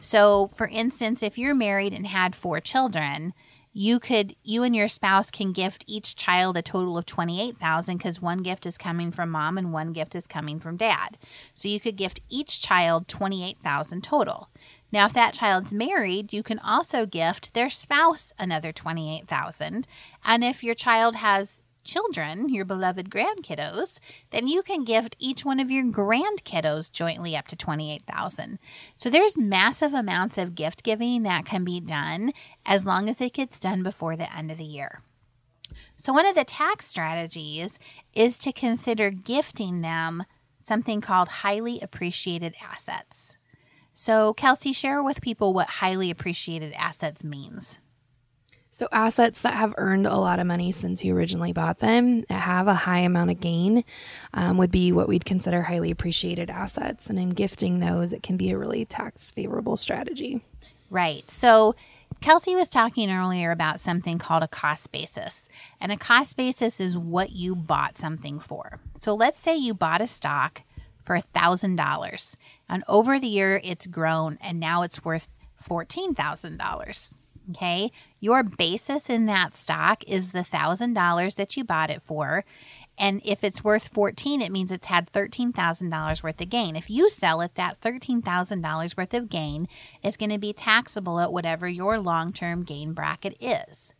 So, 0.00 0.48
for 0.48 0.66
instance, 0.66 1.22
if 1.22 1.38
you're 1.38 1.54
married 1.54 1.92
and 1.92 2.06
had 2.06 2.34
four 2.34 2.60
children, 2.60 3.34
you 3.78 4.00
could 4.00 4.34
you 4.42 4.62
and 4.62 4.74
your 4.74 4.88
spouse 4.88 5.30
can 5.30 5.52
gift 5.52 5.84
each 5.86 6.16
child 6.16 6.56
a 6.56 6.62
total 6.62 6.96
of 6.96 7.04
28,000 7.04 7.98
cuz 7.98 8.22
one 8.22 8.42
gift 8.42 8.64
is 8.64 8.78
coming 8.78 9.12
from 9.12 9.30
mom 9.30 9.58
and 9.58 9.70
one 9.70 9.92
gift 9.92 10.14
is 10.14 10.26
coming 10.26 10.58
from 10.58 10.78
dad. 10.78 11.18
So 11.52 11.68
you 11.68 11.78
could 11.78 11.96
gift 11.96 12.20
each 12.30 12.62
child 12.62 13.06
28,000 13.06 14.02
total. 14.02 14.48
Now 14.90 15.04
if 15.04 15.12
that 15.12 15.34
child's 15.34 15.74
married, 15.74 16.32
you 16.32 16.42
can 16.42 16.58
also 16.58 17.04
gift 17.04 17.52
their 17.52 17.68
spouse 17.68 18.32
another 18.38 18.72
28,000. 18.72 19.86
And 20.24 20.42
if 20.42 20.64
your 20.64 20.74
child 20.74 21.16
has 21.16 21.60
children, 21.86 22.50
your 22.50 22.66
beloved 22.66 23.08
grandkiddos, 23.10 23.98
then 24.30 24.46
you 24.46 24.62
can 24.62 24.84
gift 24.84 25.16
each 25.18 25.44
one 25.44 25.58
of 25.58 25.70
your 25.70 25.84
grandkiddos 25.84 26.92
jointly 26.92 27.34
up 27.34 27.46
to 27.48 27.56
28,000. 27.56 28.58
So 28.96 29.08
there's 29.08 29.38
massive 29.38 29.94
amounts 29.94 30.36
of 30.36 30.54
gift 30.54 30.82
giving 30.82 31.22
that 31.22 31.46
can 31.46 31.64
be 31.64 31.80
done 31.80 32.32
as 32.66 32.84
long 32.84 33.08
as 33.08 33.20
it 33.20 33.32
gets 33.32 33.58
done 33.58 33.82
before 33.82 34.16
the 34.16 34.34
end 34.36 34.50
of 34.50 34.58
the 34.58 34.64
year. 34.64 35.00
So 35.96 36.12
one 36.12 36.26
of 36.26 36.34
the 36.34 36.44
tax 36.44 36.86
strategies 36.86 37.78
is 38.12 38.38
to 38.40 38.52
consider 38.52 39.10
gifting 39.10 39.80
them 39.80 40.24
something 40.62 41.00
called 41.00 41.28
highly 41.28 41.80
appreciated 41.80 42.54
assets. 42.62 43.36
So 43.92 44.34
Kelsey, 44.34 44.72
share 44.72 45.02
with 45.02 45.22
people 45.22 45.54
what 45.54 45.68
highly 45.68 46.10
appreciated 46.10 46.74
assets 46.74 47.24
means. 47.24 47.78
So, 48.76 48.88
assets 48.92 49.40
that 49.40 49.54
have 49.54 49.72
earned 49.78 50.06
a 50.06 50.18
lot 50.18 50.38
of 50.38 50.46
money 50.46 50.70
since 50.70 51.02
you 51.02 51.16
originally 51.16 51.54
bought 51.54 51.78
them, 51.78 52.20
that 52.28 52.40
have 52.40 52.68
a 52.68 52.74
high 52.74 52.98
amount 52.98 53.30
of 53.30 53.40
gain, 53.40 53.84
um, 54.34 54.58
would 54.58 54.70
be 54.70 54.92
what 54.92 55.08
we'd 55.08 55.24
consider 55.24 55.62
highly 55.62 55.90
appreciated 55.90 56.50
assets. 56.50 57.08
And 57.08 57.18
in 57.18 57.30
gifting 57.30 57.80
those, 57.80 58.12
it 58.12 58.22
can 58.22 58.36
be 58.36 58.50
a 58.50 58.58
really 58.58 58.84
tax 58.84 59.30
favorable 59.30 59.78
strategy. 59.78 60.44
Right. 60.90 61.30
So, 61.30 61.74
Kelsey 62.20 62.54
was 62.54 62.68
talking 62.68 63.10
earlier 63.10 63.50
about 63.50 63.80
something 63.80 64.18
called 64.18 64.42
a 64.42 64.48
cost 64.48 64.92
basis. 64.92 65.48
And 65.80 65.90
a 65.90 65.96
cost 65.96 66.36
basis 66.36 66.78
is 66.78 66.98
what 66.98 67.32
you 67.32 67.56
bought 67.56 67.96
something 67.96 68.38
for. 68.38 68.78
So, 68.94 69.14
let's 69.14 69.40
say 69.40 69.56
you 69.56 69.72
bought 69.72 70.02
a 70.02 70.06
stock 70.06 70.60
for 71.02 71.16
$1,000, 71.16 72.36
and 72.68 72.84
over 72.86 73.18
the 73.18 73.26
year 73.26 73.58
it's 73.64 73.86
grown 73.86 74.36
and 74.42 74.60
now 74.60 74.82
it's 74.82 75.02
worth 75.02 75.28
$14,000. 75.66 77.14
Okay. 77.50 77.92
Your 78.26 78.42
basis 78.42 79.08
in 79.08 79.26
that 79.26 79.54
stock 79.54 80.02
is 80.04 80.32
the 80.32 80.40
$1,000 80.40 81.36
that 81.36 81.56
you 81.56 81.62
bought 81.62 81.90
it 81.90 82.02
for. 82.02 82.44
And 82.98 83.22
if 83.24 83.44
it's 83.44 83.62
worth 83.62 83.86
14, 83.86 84.42
it 84.42 84.50
means 84.50 84.72
it's 84.72 84.86
had 84.86 85.12
$13,000 85.12 86.22
worth 86.24 86.40
of 86.40 86.48
gain. 86.48 86.74
If 86.74 86.90
you 86.90 87.08
sell 87.08 87.40
it, 87.40 87.54
that 87.54 87.80
$13,000 87.80 88.96
worth 88.96 89.14
of 89.14 89.28
gain 89.28 89.68
is 90.02 90.16
going 90.16 90.30
to 90.30 90.38
be 90.38 90.52
taxable 90.52 91.20
at 91.20 91.32
whatever 91.32 91.68
your 91.68 92.00
long 92.00 92.32
term 92.32 92.64
gain 92.64 92.94
bracket 92.94 93.36
is. 93.40 93.94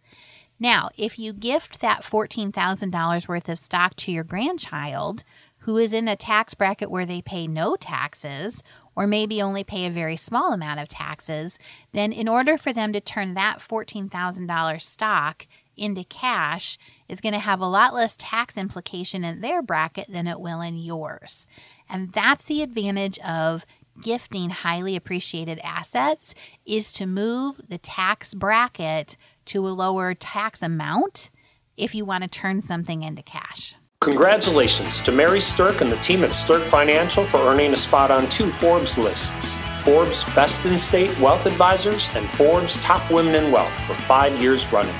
Now, 0.58 0.90
if 0.96 1.20
you 1.20 1.32
gift 1.32 1.78
that 1.78 2.02
$14,000 2.02 3.28
worth 3.28 3.48
of 3.48 3.60
stock 3.60 3.94
to 3.94 4.10
your 4.10 4.24
grandchild, 4.24 5.22
who 5.58 5.78
is 5.78 5.92
in 5.92 6.08
a 6.08 6.16
tax 6.16 6.54
bracket 6.54 6.90
where 6.90 7.06
they 7.06 7.22
pay 7.22 7.46
no 7.46 7.76
taxes 7.76 8.64
or 8.96 9.06
maybe 9.06 9.42
only 9.42 9.62
pay 9.62 9.86
a 9.86 9.90
very 9.90 10.16
small 10.16 10.52
amount 10.52 10.80
of 10.80 10.88
taxes, 10.88 11.58
then 11.92 12.12
in 12.12 12.28
order 12.28 12.56
for 12.56 12.72
them 12.72 12.92
to 12.92 13.00
turn 13.00 13.34
that 13.34 13.58
$14,000 13.58 14.80
stock 14.82 15.46
into 15.76 16.04
cash 16.04 16.78
is 17.08 17.20
going 17.20 17.34
to 17.34 17.38
have 17.38 17.60
a 17.60 17.68
lot 17.68 17.94
less 17.94 18.16
tax 18.16 18.56
implication 18.56 19.24
in 19.24 19.40
their 19.40 19.62
bracket 19.62 20.10
than 20.10 20.26
it 20.26 20.40
will 20.40 20.60
in 20.60 20.78
yours. 20.78 21.46
And 21.88 22.12
that's 22.12 22.46
the 22.46 22.62
advantage 22.62 23.18
of 23.18 23.66
gifting 24.02 24.50
highly 24.50 24.96
appreciated 24.96 25.60
assets 25.62 26.34
is 26.64 26.92
to 26.92 27.06
move 27.06 27.60
the 27.68 27.78
tax 27.78 28.34
bracket 28.34 29.16
to 29.46 29.66
a 29.66 29.70
lower 29.70 30.14
tax 30.14 30.62
amount 30.62 31.30
if 31.76 31.94
you 31.94 32.04
want 32.04 32.22
to 32.22 32.28
turn 32.28 32.60
something 32.60 33.02
into 33.02 33.22
cash. 33.22 33.74
Congratulations 34.06 35.02
to 35.02 35.10
Mary 35.10 35.40
Stirk 35.40 35.80
and 35.80 35.90
the 35.90 35.96
team 35.96 36.22
at 36.22 36.32
Stirk 36.32 36.62
Financial 36.62 37.26
for 37.26 37.38
earning 37.38 37.72
a 37.72 37.76
spot 37.76 38.12
on 38.12 38.28
two 38.28 38.52
Forbes 38.52 38.96
lists 38.96 39.58
Forbes 39.82 40.22
Best 40.32 40.64
in 40.64 40.78
State 40.78 41.18
Wealth 41.18 41.44
Advisors 41.44 42.08
and 42.14 42.30
Forbes 42.34 42.76
Top 42.76 43.10
Women 43.10 43.34
in 43.34 43.50
Wealth 43.50 43.76
for 43.80 43.96
five 43.96 44.40
years 44.40 44.72
running. 44.72 44.94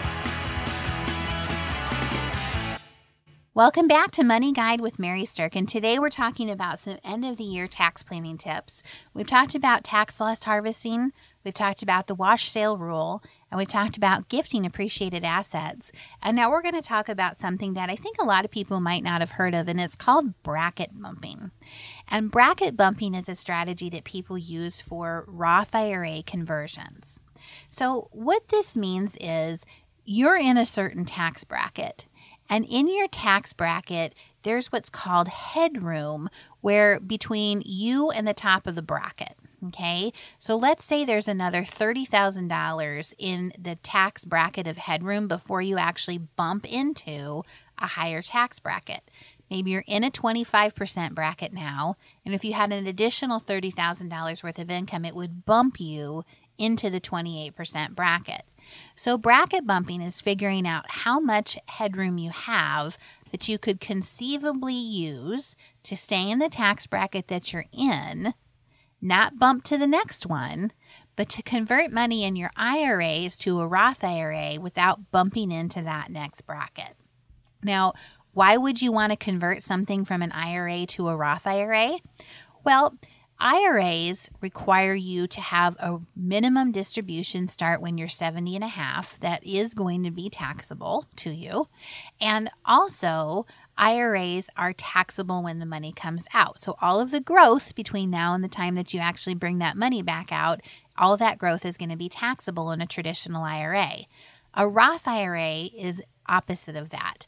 Welcome 3.54 3.86
back 3.86 4.10
to 4.10 4.25
Money 4.25 4.52
Guide 4.52 4.80
with 4.80 4.98
Mary 4.98 5.25
Stirk, 5.25 5.54
and 5.54 5.68
today 5.68 6.00
we're 6.00 6.10
talking 6.10 6.50
about 6.50 6.80
some 6.80 6.98
end 7.04 7.25
of 7.25 7.36
the 7.36 7.44
year 7.44 7.68
tax 7.68 8.02
planning 8.02 8.36
tips. 8.36 8.82
We've 9.14 9.25
talked 9.25 9.54
about 9.54 9.84
tax 9.84 10.20
loss 10.20 10.42
harvesting, 10.42 11.12
we've 11.44 11.54
talked 11.54 11.82
about 11.82 12.08
the 12.08 12.16
wash 12.16 12.50
sale 12.50 12.76
rule, 12.76 13.22
and 13.56 13.60
we've 13.60 13.68
talked 13.68 13.96
about 13.96 14.28
gifting 14.28 14.66
appreciated 14.66 15.25
assets. 15.25 15.90
And 16.20 16.36
now 16.36 16.50
we're 16.50 16.60
going 16.60 16.75
to 16.75 16.82
talk 16.82 17.08
about 17.08 17.38
something 17.38 17.72
that 17.72 17.88
I 17.88 17.96
think 17.96 18.18
a 18.18 18.26
lot 18.26 18.44
of 18.44 18.50
people 18.50 18.80
might 18.80 19.02
not 19.02 19.22
have 19.22 19.30
heard 19.30 19.54
of, 19.54 19.66
and 19.66 19.80
it's 19.80 19.96
called 19.96 20.42
bracket 20.42 20.90
bumping. 20.92 21.52
And 22.06 22.30
bracket 22.30 22.76
bumping 22.76 23.14
is 23.14 23.30
a 23.30 23.34
strategy 23.34 23.88
that 23.88 24.04
people 24.04 24.36
use 24.36 24.82
for 24.82 25.25
Roth 25.26 25.75
IRA 25.75 26.22
conversions. 26.22 27.20
So, 27.70 28.08
what 28.12 28.48
this 28.48 28.76
means 28.76 29.16
is 29.22 29.64
you're 30.04 30.36
in 30.36 30.58
a 30.58 30.66
certain 30.66 31.06
tax 31.06 31.42
bracket 31.42 32.04
and 32.50 32.66
in 32.66 32.88
your 32.88 33.08
tax 33.08 33.54
bracket, 33.54 34.14
there's 34.42 34.70
what's 34.70 34.90
called 34.90 35.28
headroom, 35.28 36.28
where 36.60 37.00
between 37.00 37.62
you 37.64 38.10
and 38.10 38.28
the 38.28 38.34
top 38.34 38.66
of 38.66 38.75
the 38.75 38.82
bracket. 38.82 39.36
Okay, 39.68 40.12
so 40.38 40.54
let's 40.56 40.85
say 40.85 41.04
there's 41.04 41.28
another 41.28 41.62
$30,000 41.62 43.14
in 43.18 43.52
the 43.58 43.76
tax 43.76 44.25
bracket 44.25 44.66
of 44.66 44.76
headroom 44.76 45.28
before 45.28 45.62
you 45.62 45.78
actually 45.78 46.18
bump 46.18 46.70
into 46.70 47.42
a 47.78 47.87
higher 47.87 48.23
tax 48.23 48.58
bracket. 48.58 49.02
Maybe 49.50 49.70
you're 49.70 49.85
in 49.87 50.04
a 50.04 50.11
25% 50.11 51.14
bracket 51.14 51.52
now, 51.52 51.96
and 52.25 52.35
if 52.35 52.44
you 52.44 52.52
had 52.52 52.73
an 52.73 52.87
additional 52.87 53.40
$30,000 53.40 54.42
worth 54.42 54.58
of 54.58 54.70
income, 54.70 55.04
it 55.04 55.14
would 55.14 55.44
bump 55.44 55.80
you 55.80 56.25
into 56.58 56.90
the 56.90 57.00
28% 57.00 57.94
bracket. 57.94 58.42
So, 58.96 59.16
bracket 59.16 59.66
bumping 59.66 60.02
is 60.02 60.20
figuring 60.20 60.66
out 60.66 60.85
how 60.88 61.20
much 61.20 61.56
headroom 61.68 62.18
you 62.18 62.30
have 62.30 62.99
that 63.30 63.49
you 63.49 63.58
could 63.58 63.80
conceivably 63.80 64.75
use 64.75 65.54
to 65.85 65.96
stay 65.96 66.28
in 66.28 66.38
the 66.40 66.49
tax 66.49 66.87
bracket 66.87 67.28
that 67.28 67.52
you're 67.52 67.66
in, 67.73 68.35
not 69.00 69.38
bump 69.38 69.65
to 69.65 69.79
the 69.79 69.87
next 69.87 70.26
one, 70.26 70.73
but 71.17 71.29
to 71.31 71.43
convert 71.43 71.91
money 71.91 72.25
in 72.25 72.37
your 72.37 72.50
IRAs 72.57 73.37
to 73.38 73.61
a 73.61 73.67
Roth 73.67 74.05
IRA 74.05 74.61
without 74.61 75.11
bumping 75.11 75.50
into 75.50 75.83
that 75.83 76.11
next 76.11 76.43
bracket. 76.43 76.97
Now, 77.62 77.95
why 78.33 78.57
would 78.57 78.83
you 78.83 78.93
want 78.93 79.12
to 79.12 79.17
convert 79.17 79.62
something 79.62 80.05
from 80.05 80.21
an 80.21 80.33
IRA 80.33 80.87
to 80.87 81.09
a 81.09 81.17
Roth 81.17 81.47
IRA? 81.47 81.99
Well, 82.65 82.99
IRAs 83.38 84.31
require 84.41 84.95
you 84.95 85.26
to 85.26 85.41
have 85.41 85.76
a 85.79 85.99
minimum 86.15 86.73
distribution 86.73 87.49
start 87.49 87.81
when 87.81 87.99
you're 87.99 88.09
70 88.09 88.55
and 88.55 88.65
a 88.65 88.69
half 88.69 89.19
that 89.21 89.45
is 89.45 89.75
going 89.75 90.03
to 90.05 90.11
be 90.11 90.31
taxable 90.31 91.07
to 91.17 91.31
you. 91.31 91.69
And 92.21 92.50
also, 92.65 93.47
IRAs 93.78 94.49
are 94.56 94.73
taxable 94.73 95.42
when 95.42 95.59
the 95.59 95.66
money 95.66 95.92
comes 95.92 96.26
out. 96.33 96.61
So, 96.61 96.76
all 96.80 97.00
of 97.00 97.11
the 97.11 97.21
growth 97.21 97.75
between 97.75 98.11
now 98.11 98.35
and 98.35 98.42
the 98.42 98.49
time 98.49 98.75
that 98.75 98.95
you 98.95 99.00
actually 99.00 99.35
bring 99.35 99.59
that 99.59 99.76
money 99.76 100.02
back 100.02 100.33
out, 100.33 100.61
all 100.97 101.16
that 101.16 101.38
growth 101.38 101.64
is 101.64 101.76
going 101.76 101.90
to 101.90 101.97
be 101.97 102.09
taxable 102.09 102.71
in 102.71 102.80
a 102.80 102.87
traditional 102.87 103.42
IRA. 103.42 104.06
A 104.54 104.66
Roth 104.66 105.06
IRA 105.06 105.64
is 105.76 106.02
opposite 106.26 106.76
of 106.76 106.88
that. 106.90 107.26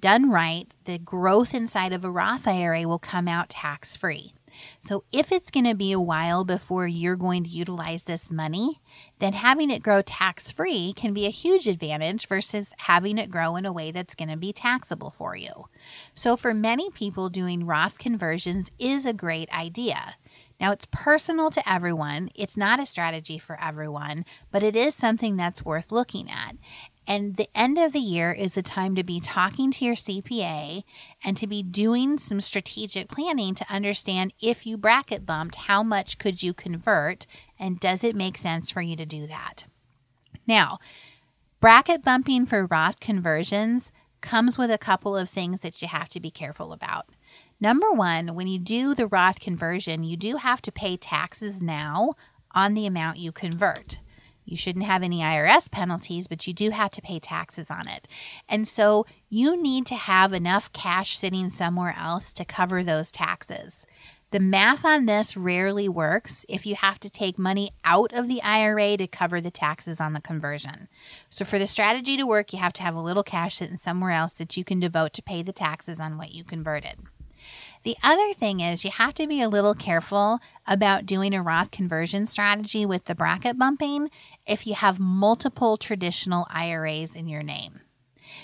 Done 0.00 0.30
right, 0.30 0.66
the 0.86 0.98
growth 0.98 1.54
inside 1.54 1.92
of 1.92 2.04
a 2.04 2.10
Roth 2.10 2.48
IRA 2.48 2.88
will 2.88 2.98
come 2.98 3.28
out 3.28 3.50
tax 3.50 3.96
free. 3.96 4.34
So 4.80 5.04
if 5.12 5.32
it's 5.32 5.50
going 5.50 5.66
to 5.66 5.74
be 5.74 5.92
a 5.92 6.00
while 6.00 6.44
before 6.44 6.86
you're 6.86 7.16
going 7.16 7.44
to 7.44 7.50
utilize 7.50 8.04
this 8.04 8.30
money, 8.30 8.80
then 9.18 9.32
having 9.32 9.70
it 9.70 9.82
grow 9.82 10.02
tax 10.02 10.50
free 10.50 10.92
can 10.94 11.14
be 11.14 11.26
a 11.26 11.30
huge 11.30 11.68
advantage 11.68 12.26
versus 12.26 12.74
having 12.78 13.18
it 13.18 13.30
grow 13.30 13.56
in 13.56 13.66
a 13.66 13.72
way 13.72 13.90
that's 13.90 14.14
going 14.14 14.28
to 14.28 14.36
be 14.36 14.52
taxable 14.52 15.10
for 15.10 15.36
you. 15.36 15.66
So 16.14 16.36
for 16.36 16.54
many 16.54 16.90
people, 16.90 17.28
doing 17.28 17.66
Roth 17.66 17.98
conversions 17.98 18.70
is 18.78 19.06
a 19.06 19.12
great 19.12 19.50
idea. 19.50 20.16
Now, 20.60 20.70
it's 20.70 20.86
personal 20.90 21.50
to 21.50 21.68
everyone. 21.68 22.30
It's 22.34 22.56
not 22.56 22.80
a 22.80 22.86
strategy 22.86 23.38
for 23.38 23.60
everyone, 23.60 24.24
but 24.52 24.62
it 24.62 24.76
is 24.76 24.94
something 24.94 25.36
that's 25.36 25.64
worth 25.64 25.90
looking 25.90 26.30
at. 26.30 26.56
And 27.06 27.36
the 27.36 27.48
end 27.54 27.78
of 27.78 27.92
the 27.92 27.98
year 27.98 28.32
is 28.32 28.54
the 28.54 28.62
time 28.62 28.94
to 28.94 29.04
be 29.04 29.20
talking 29.20 29.70
to 29.72 29.84
your 29.84 29.94
CPA 29.94 30.84
and 31.22 31.36
to 31.36 31.46
be 31.46 31.62
doing 31.62 32.18
some 32.18 32.40
strategic 32.40 33.08
planning 33.08 33.54
to 33.56 33.70
understand 33.70 34.32
if 34.40 34.66
you 34.66 34.78
bracket 34.78 35.26
bumped, 35.26 35.56
how 35.56 35.82
much 35.82 36.18
could 36.18 36.42
you 36.42 36.54
convert 36.54 37.26
and 37.58 37.78
does 37.78 38.04
it 38.04 38.16
make 38.16 38.38
sense 38.38 38.70
for 38.70 38.80
you 38.80 38.96
to 38.96 39.04
do 39.04 39.26
that? 39.26 39.66
Now, 40.46 40.78
bracket 41.60 42.02
bumping 42.02 42.46
for 42.46 42.66
Roth 42.66 43.00
conversions 43.00 43.92
comes 44.22 44.56
with 44.56 44.70
a 44.70 44.78
couple 44.78 45.14
of 45.14 45.28
things 45.28 45.60
that 45.60 45.82
you 45.82 45.88
have 45.88 46.08
to 46.10 46.20
be 46.20 46.30
careful 46.30 46.72
about. 46.72 47.10
Number 47.60 47.92
one, 47.92 48.34
when 48.34 48.46
you 48.46 48.58
do 48.58 48.94
the 48.94 49.06
Roth 49.06 49.40
conversion, 49.40 50.02
you 50.02 50.16
do 50.16 50.36
have 50.36 50.62
to 50.62 50.72
pay 50.72 50.96
taxes 50.96 51.60
now 51.60 52.14
on 52.54 52.74
the 52.74 52.86
amount 52.86 53.18
you 53.18 53.30
convert. 53.30 53.98
You 54.44 54.56
shouldn't 54.56 54.84
have 54.84 55.02
any 55.02 55.20
IRS 55.20 55.70
penalties, 55.70 56.26
but 56.26 56.46
you 56.46 56.52
do 56.52 56.70
have 56.70 56.90
to 56.92 57.02
pay 57.02 57.18
taxes 57.18 57.70
on 57.70 57.88
it. 57.88 58.06
And 58.48 58.68
so 58.68 59.06
you 59.28 59.60
need 59.60 59.86
to 59.86 59.94
have 59.94 60.32
enough 60.32 60.72
cash 60.72 61.16
sitting 61.16 61.50
somewhere 61.50 61.96
else 61.98 62.32
to 62.34 62.44
cover 62.44 62.82
those 62.82 63.10
taxes. 63.10 63.86
The 64.34 64.40
math 64.40 64.84
on 64.84 65.06
this 65.06 65.36
rarely 65.36 65.88
works 65.88 66.44
if 66.48 66.66
you 66.66 66.74
have 66.74 66.98
to 67.00 67.10
take 67.10 67.38
money 67.38 67.70
out 67.84 68.12
of 68.12 68.26
the 68.26 68.42
IRA 68.42 68.96
to 68.96 69.06
cover 69.06 69.40
the 69.40 69.50
taxes 69.50 70.00
on 70.00 70.12
the 70.12 70.20
conversion. 70.20 70.88
So, 71.30 71.44
for 71.44 71.56
the 71.56 71.68
strategy 71.68 72.16
to 72.16 72.26
work, 72.26 72.52
you 72.52 72.58
have 72.58 72.72
to 72.72 72.82
have 72.82 72.96
a 72.96 73.00
little 73.00 73.22
cash 73.22 73.58
sitting 73.58 73.76
somewhere 73.76 74.10
else 74.10 74.32
that 74.32 74.56
you 74.56 74.64
can 74.64 74.80
devote 74.80 75.12
to 75.12 75.22
pay 75.22 75.44
the 75.44 75.52
taxes 75.52 76.00
on 76.00 76.18
what 76.18 76.32
you 76.32 76.42
converted. 76.42 76.96
The 77.84 77.96
other 78.02 78.32
thing 78.32 78.60
is 78.60 78.84
you 78.84 78.90
have 78.90 79.12
to 79.14 79.26
be 79.26 79.42
a 79.42 79.48
little 79.48 79.74
careful 79.74 80.40
about 80.66 81.04
doing 81.04 81.34
a 81.34 81.42
Roth 81.42 81.70
conversion 81.70 82.24
strategy 82.24 82.86
with 82.86 83.04
the 83.04 83.14
bracket 83.14 83.58
bumping 83.58 84.10
if 84.46 84.66
you 84.66 84.74
have 84.74 84.98
multiple 84.98 85.76
traditional 85.76 86.46
IRAs 86.50 87.14
in 87.14 87.28
your 87.28 87.42
name. 87.42 87.80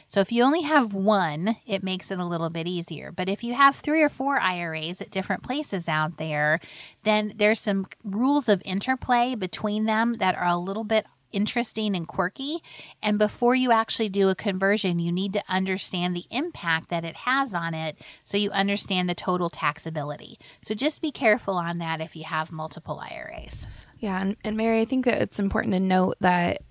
So 0.09 0.21
if 0.21 0.31
you 0.31 0.43
only 0.43 0.63
have 0.63 0.93
one, 0.93 1.57
it 1.67 1.83
makes 1.83 2.11
it 2.11 2.19
a 2.19 2.25
little 2.25 2.51
bit 2.51 2.67
easier. 2.67 3.11
But 3.11 3.31
if 3.31 3.43
you 3.43 3.55
have 3.55 3.77
three 3.77 4.03
or 4.03 4.11
four 4.11 4.39
IRAs 4.39 5.01
at 5.01 5.11
different 5.11 5.43
places 5.43 5.89
out 5.89 6.19
there, 6.19 6.61
then 7.05 7.33
there's 7.35 7.61
some 7.61 7.87
rules 8.05 8.47
of 8.47 8.61
interplay 8.67 9.35
between 9.35 9.87
them 9.87 10.15
that 10.19 10.37
are 10.37 10.49
a 10.49 10.59
little 10.59 10.85
bit 10.85 11.07
interesting 11.33 11.97
and 11.97 12.07
quirky. 12.07 12.63
And 13.03 13.19
before 13.19 13.55
you 13.55 13.73
actually 13.73 14.09
do 14.09 14.29
a 14.29 14.35
conversion, 14.35 14.99
you 14.99 15.13
need 15.13 15.33
to 15.35 15.43
understand 15.49 16.15
the 16.15 16.25
impact 16.31 16.89
that 16.91 17.05
it 17.05 17.17
has 17.19 17.55
on 17.55 17.75
it 17.75 17.99
so 18.25 18.37
you 18.37 18.51
understand 18.51 19.09
the 19.09 19.15
total 19.15 19.51
taxability. 19.51 20.37
So 20.63 20.75
just 20.75 21.03
be 21.03 21.13
careful 21.13 21.55
on 21.55 21.79
that 21.79 22.01
if 22.01 22.17
you 22.17 22.25
have 22.25 22.53
multiple 22.53 23.01
IRAs. 23.01 23.67
Yeah, 23.99 24.21
and, 24.21 24.37
and 24.45 24.57
Mary, 24.57 24.81
I 24.81 24.85
think 24.87 25.05
that 25.05 25.21
it's 25.21 25.39
important 25.39 25.75
to 25.75 25.81
note 25.81 26.17
that 26.21 26.63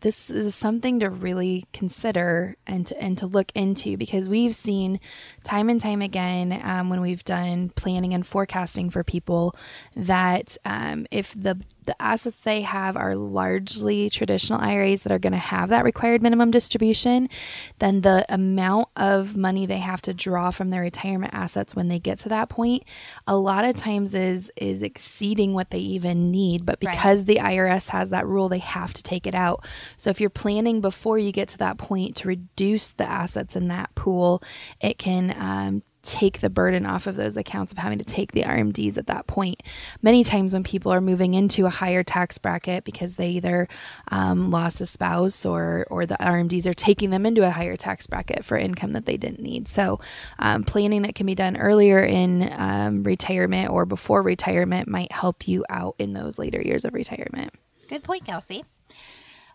this 0.00 0.30
is 0.30 0.54
something 0.54 1.00
to 1.00 1.10
really 1.10 1.66
consider 1.72 2.56
and 2.66 2.86
to, 2.86 3.00
and 3.02 3.18
to 3.18 3.26
look 3.26 3.50
into 3.54 3.96
because 3.96 4.28
we've 4.28 4.54
seen 4.54 5.00
time 5.42 5.68
and 5.68 5.80
time 5.80 6.02
again 6.02 6.60
um, 6.62 6.88
when 6.88 7.00
we've 7.00 7.24
done 7.24 7.70
planning 7.70 8.14
and 8.14 8.26
forecasting 8.26 8.90
for 8.90 9.02
people 9.02 9.56
that 9.96 10.56
um, 10.64 11.06
if 11.10 11.34
the 11.34 11.60
the 11.88 12.02
assets 12.02 12.40
they 12.42 12.60
have 12.60 12.98
are 12.98 13.16
largely 13.16 14.10
traditional 14.10 14.60
IRAs 14.60 15.02
that 15.02 15.12
are 15.12 15.18
going 15.18 15.32
to 15.32 15.38
have 15.38 15.70
that 15.70 15.84
required 15.84 16.22
minimum 16.22 16.50
distribution, 16.50 17.30
then 17.78 18.02
the 18.02 18.26
amount 18.28 18.88
of 18.94 19.36
money 19.36 19.64
they 19.64 19.78
have 19.78 20.02
to 20.02 20.12
draw 20.12 20.50
from 20.50 20.68
their 20.68 20.82
retirement 20.82 21.32
assets 21.32 21.74
when 21.74 21.88
they 21.88 21.98
get 21.98 22.18
to 22.18 22.28
that 22.28 22.50
point, 22.50 22.84
a 23.26 23.38
lot 23.38 23.64
of 23.64 23.74
times 23.74 24.12
is 24.12 24.52
is 24.56 24.82
exceeding 24.82 25.54
what 25.54 25.70
they 25.70 25.78
even 25.78 26.30
need. 26.30 26.66
But 26.66 26.78
because 26.78 27.20
right. 27.20 27.26
the 27.26 27.36
IRS 27.36 27.88
has 27.88 28.10
that 28.10 28.26
rule, 28.26 28.50
they 28.50 28.58
have 28.58 28.92
to 28.92 29.02
take 29.02 29.26
it 29.26 29.34
out. 29.34 29.64
So 29.96 30.10
if 30.10 30.20
you're 30.20 30.28
planning 30.28 30.82
before 30.82 31.18
you 31.18 31.32
get 31.32 31.48
to 31.48 31.58
that 31.58 31.78
point 31.78 32.16
to 32.16 32.28
reduce 32.28 32.90
the 32.90 33.08
assets 33.08 33.56
in 33.56 33.68
that 33.68 33.94
pool, 33.94 34.42
it 34.82 34.98
can 34.98 35.34
um, 35.38 35.82
take 36.08 36.40
the 36.40 36.50
burden 36.50 36.86
off 36.86 37.06
of 37.06 37.16
those 37.16 37.36
accounts 37.36 37.70
of 37.70 37.78
having 37.78 37.98
to 37.98 38.04
take 38.04 38.32
the 38.32 38.42
RMDs 38.42 38.96
at 38.96 39.06
that 39.06 39.26
point. 39.26 39.62
Many 40.02 40.24
times 40.24 40.52
when 40.52 40.64
people 40.64 40.92
are 40.92 41.00
moving 41.00 41.34
into 41.34 41.66
a 41.66 41.70
higher 41.70 42.02
tax 42.02 42.38
bracket 42.38 42.84
because 42.84 43.16
they 43.16 43.30
either 43.30 43.68
um, 44.08 44.50
lost 44.50 44.80
a 44.80 44.86
spouse 44.86 45.44
or 45.44 45.86
or 45.90 46.06
the 46.06 46.16
RMDs 46.16 46.66
are 46.66 46.74
taking 46.74 47.10
them 47.10 47.26
into 47.26 47.46
a 47.46 47.50
higher 47.50 47.76
tax 47.76 48.06
bracket 48.06 48.44
for 48.44 48.56
income 48.56 48.92
that 48.92 49.06
they 49.06 49.16
didn't 49.16 49.40
need. 49.40 49.68
So 49.68 50.00
um, 50.38 50.64
planning 50.64 51.02
that 51.02 51.14
can 51.14 51.26
be 51.26 51.34
done 51.34 51.56
earlier 51.56 52.02
in 52.02 52.50
um, 52.56 53.02
retirement 53.02 53.70
or 53.70 53.84
before 53.84 54.22
retirement 54.22 54.88
might 54.88 55.12
help 55.12 55.46
you 55.46 55.64
out 55.68 55.94
in 55.98 56.14
those 56.14 56.38
later 56.38 56.60
years 56.60 56.84
of 56.84 56.94
retirement. 56.94 57.52
Good 57.88 58.02
point, 58.02 58.24
Kelsey. 58.24 58.64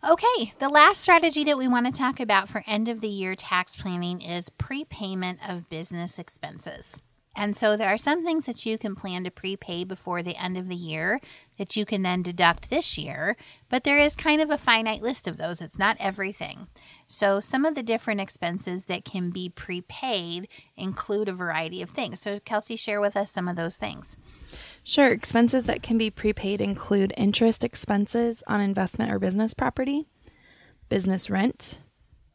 Okay, 0.05 0.53
the 0.59 0.67
last 0.67 0.99
strategy 0.99 1.45
that 1.45 1.57
we 1.57 1.65
want 1.65 1.85
to 1.85 1.97
talk 1.97 2.19
about 2.19 2.49
for 2.49 2.61
end 2.67 2.89
of 2.89 2.99
the 2.99 3.07
year 3.07 3.35
tax 3.35 3.73
planning 3.77 4.21
is 4.21 4.49
prepayment 4.49 5.39
of 5.47 5.69
business 5.69 6.19
expenses. 6.19 7.01
And 7.37 7.55
so 7.55 7.77
there 7.77 7.87
are 7.87 7.97
some 7.97 8.25
things 8.25 8.45
that 8.45 8.65
you 8.65 8.77
can 8.77 8.95
plan 8.95 9.23
to 9.23 9.31
prepay 9.31 9.85
before 9.85 10.21
the 10.21 10.35
end 10.35 10.57
of 10.57 10.67
the 10.67 10.75
year 10.75 11.21
that 11.57 11.77
you 11.77 11.85
can 11.85 12.01
then 12.01 12.21
deduct 12.21 12.69
this 12.69 12.97
year, 12.97 13.37
but 13.69 13.85
there 13.85 13.97
is 13.97 14.17
kind 14.17 14.41
of 14.41 14.49
a 14.49 14.57
finite 14.57 15.01
list 15.01 15.25
of 15.25 15.37
those. 15.37 15.61
It's 15.61 15.79
not 15.79 15.95
everything. 16.01 16.67
So 17.07 17.39
some 17.39 17.63
of 17.63 17.73
the 17.73 17.81
different 17.81 18.19
expenses 18.19 18.85
that 18.85 19.05
can 19.05 19.29
be 19.29 19.47
prepaid 19.47 20.49
include 20.75 21.29
a 21.29 21.33
variety 21.33 21.81
of 21.81 21.91
things. 21.91 22.19
So 22.19 22.41
Kelsey, 22.41 22.75
share 22.75 22.99
with 22.99 23.15
us 23.15 23.31
some 23.31 23.47
of 23.47 23.55
those 23.55 23.77
things. 23.77 24.17
Sure. 24.83 25.07
Expenses 25.07 25.65
that 25.65 25.81
can 25.81 25.97
be 25.97 26.09
prepaid 26.09 26.59
include 26.59 27.13
interest 27.15 27.63
expenses 27.63 28.43
on 28.47 28.59
investment 28.59 29.11
or 29.11 29.19
business 29.19 29.53
property, 29.53 30.07
business 30.89 31.29
rent, 31.29 31.79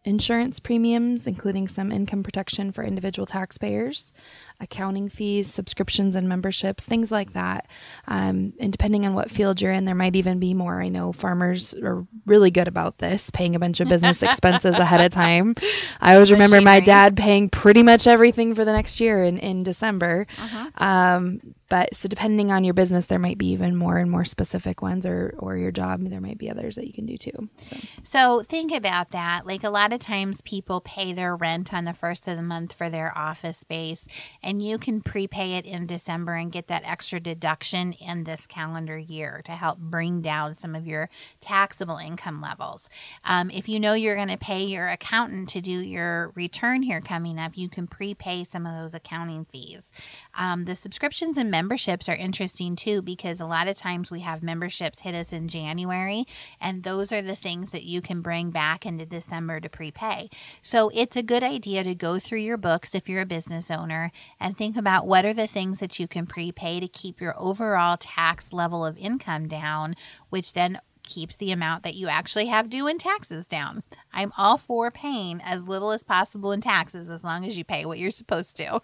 insurance 0.04 0.58
premiums, 0.58 1.26
including 1.26 1.68
some 1.68 1.92
income 1.92 2.22
protection 2.22 2.72
for 2.72 2.82
individual 2.82 3.26
taxpayers, 3.26 4.12
accounting 4.60 5.08
fees, 5.08 5.52
subscriptions 5.52 6.16
and 6.16 6.28
memberships, 6.28 6.84
things 6.84 7.12
like 7.12 7.32
that. 7.32 7.66
Um, 8.08 8.52
and 8.58 8.72
depending 8.72 9.06
on 9.06 9.14
what 9.14 9.30
field 9.30 9.60
you're 9.60 9.72
in, 9.72 9.84
there 9.84 9.94
might 9.94 10.16
even 10.16 10.40
be 10.40 10.52
more. 10.52 10.82
I 10.82 10.88
know 10.88 11.12
farmers 11.12 11.74
are 11.74 12.06
really 12.26 12.50
good 12.50 12.66
about 12.66 12.98
this, 12.98 13.30
paying 13.30 13.54
a 13.54 13.58
bunch 13.58 13.80
of 13.80 13.88
business 13.88 14.22
expenses 14.22 14.76
ahead 14.76 15.00
of 15.00 15.12
time. 15.12 15.54
I 16.00 16.14
always 16.14 16.32
remember 16.32 16.60
my 16.60 16.80
dad 16.80 17.16
paying 17.16 17.48
pretty 17.48 17.82
much 17.82 18.06
everything 18.06 18.54
for 18.54 18.64
the 18.64 18.72
next 18.72 19.00
year 19.00 19.22
in, 19.24 19.38
in 19.38 19.62
December. 19.62 20.26
Uh-huh. 20.36 20.70
Um, 20.84 21.40
but 21.68 21.94
so 21.94 22.08
depending 22.08 22.50
on 22.50 22.64
your 22.64 22.74
business, 22.74 23.06
there 23.06 23.18
might 23.18 23.36
be 23.36 23.48
even 23.48 23.76
more 23.76 23.98
and 23.98 24.10
more 24.10 24.24
specific 24.24 24.80
ones, 24.80 25.04
or 25.04 25.34
or 25.38 25.56
your 25.56 25.70
job, 25.70 26.00
there 26.08 26.20
might 26.20 26.38
be 26.38 26.50
others 26.50 26.76
that 26.76 26.86
you 26.86 26.92
can 26.92 27.04
do 27.04 27.18
too. 27.18 27.48
So, 27.58 27.76
so 28.02 28.42
think 28.42 28.72
about 28.72 29.10
that. 29.10 29.46
Like 29.46 29.64
a 29.64 29.70
lot 29.70 29.92
of 29.92 30.00
times, 30.00 30.40
people 30.40 30.80
pay 30.80 31.12
their 31.12 31.36
rent 31.36 31.74
on 31.74 31.84
the 31.84 31.92
first 31.92 32.26
of 32.26 32.36
the 32.36 32.42
month 32.42 32.72
for 32.72 32.88
their 32.88 33.16
office 33.16 33.58
space, 33.58 34.08
and 34.48 34.62
you 34.62 34.78
can 34.78 35.02
prepay 35.02 35.58
it 35.58 35.66
in 35.66 35.86
December 35.86 36.34
and 36.34 36.50
get 36.50 36.68
that 36.68 36.82
extra 36.82 37.20
deduction 37.20 37.92
in 37.92 38.24
this 38.24 38.46
calendar 38.46 38.96
year 38.96 39.42
to 39.44 39.52
help 39.52 39.76
bring 39.76 40.22
down 40.22 40.54
some 40.54 40.74
of 40.74 40.86
your 40.86 41.10
taxable 41.38 41.98
income 41.98 42.40
levels. 42.40 42.88
Um, 43.26 43.50
if 43.50 43.68
you 43.68 43.78
know 43.78 43.92
you're 43.92 44.16
going 44.16 44.28
to 44.28 44.38
pay 44.38 44.64
your 44.64 44.88
accountant 44.88 45.50
to 45.50 45.60
do 45.60 45.72
your 45.72 46.32
return 46.34 46.80
here 46.80 47.02
coming 47.02 47.38
up, 47.38 47.58
you 47.58 47.68
can 47.68 47.86
prepay 47.86 48.42
some 48.42 48.64
of 48.64 48.74
those 48.74 48.94
accounting 48.94 49.44
fees. 49.52 49.92
Um, 50.38 50.66
the 50.66 50.76
subscriptions 50.76 51.36
and 51.36 51.50
memberships 51.50 52.08
are 52.08 52.14
interesting 52.14 52.76
too 52.76 53.02
because 53.02 53.40
a 53.40 53.46
lot 53.46 53.66
of 53.66 53.76
times 53.76 54.08
we 54.08 54.20
have 54.20 54.40
memberships 54.40 55.00
hit 55.00 55.14
us 55.14 55.32
in 55.32 55.48
January, 55.48 56.26
and 56.60 56.84
those 56.84 57.12
are 57.12 57.20
the 57.20 57.34
things 57.34 57.72
that 57.72 57.82
you 57.82 58.00
can 58.00 58.22
bring 58.22 58.50
back 58.50 58.86
into 58.86 59.04
December 59.04 59.58
to 59.58 59.68
prepay. 59.68 60.30
So 60.62 60.90
it's 60.94 61.16
a 61.16 61.24
good 61.24 61.42
idea 61.42 61.82
to 61.82 61.94
go 61.94 62.20
through 62.20 62.38
your 62.38 62.56
books 62.56 62.94
if 62.94 63.08
you're 63.08 63.22
a 63.22 63.26
business 63.26 63.68
owner 63.68 64.12
and 64.38 64.56
think 64.56 64.76
about 64.76 65.08
what 65.08 65.24
are 65.24 65.34
the 65.34 65.48
things 65.48 65.80
that 65.80 65.98
you 65.98 66.06
can 66.06 66.24
prepay 66.24 66.78
to 66.78 66.86
keep 66.86 67.20
your 67.20 67.34
overall 67.36 67.96
tax 67.96 68.52
level 68.52 68.86
of 68.86 68.96
income 68.96 69.48
down, 69.48 69.96
which 70.30 70.52
then 70.52 70.80
keeps 71.08 71.36
the 71.36 71.50
amount 71.50 71.82
that 71.82 71.94
you 71.94 72.06
actually 72.06 72.46
have 72.46 72.70
due 72.70 72.86
in 72.86 72.98
taxes 72.98 73.48
down. 73.48 73.82
I'm 74.12 74.32
all 74.36 74.58
for 74.58 74.90
paying 74.90 75.40
as 75.42 75.66
little 75.66 75.90
as 75.90 76.04
possible 76.04 76.52
in 76.52 76.60
taxes 76.60 77.10
as 77.10 77.24
long 77.24 77.44
as 77.44 77.58
you 77.58 77.64
pay 77.64 77.84
what 77.84 77.98
you're 77.98 78.10
supposed 78.10 78.56
to. 78.58 78.82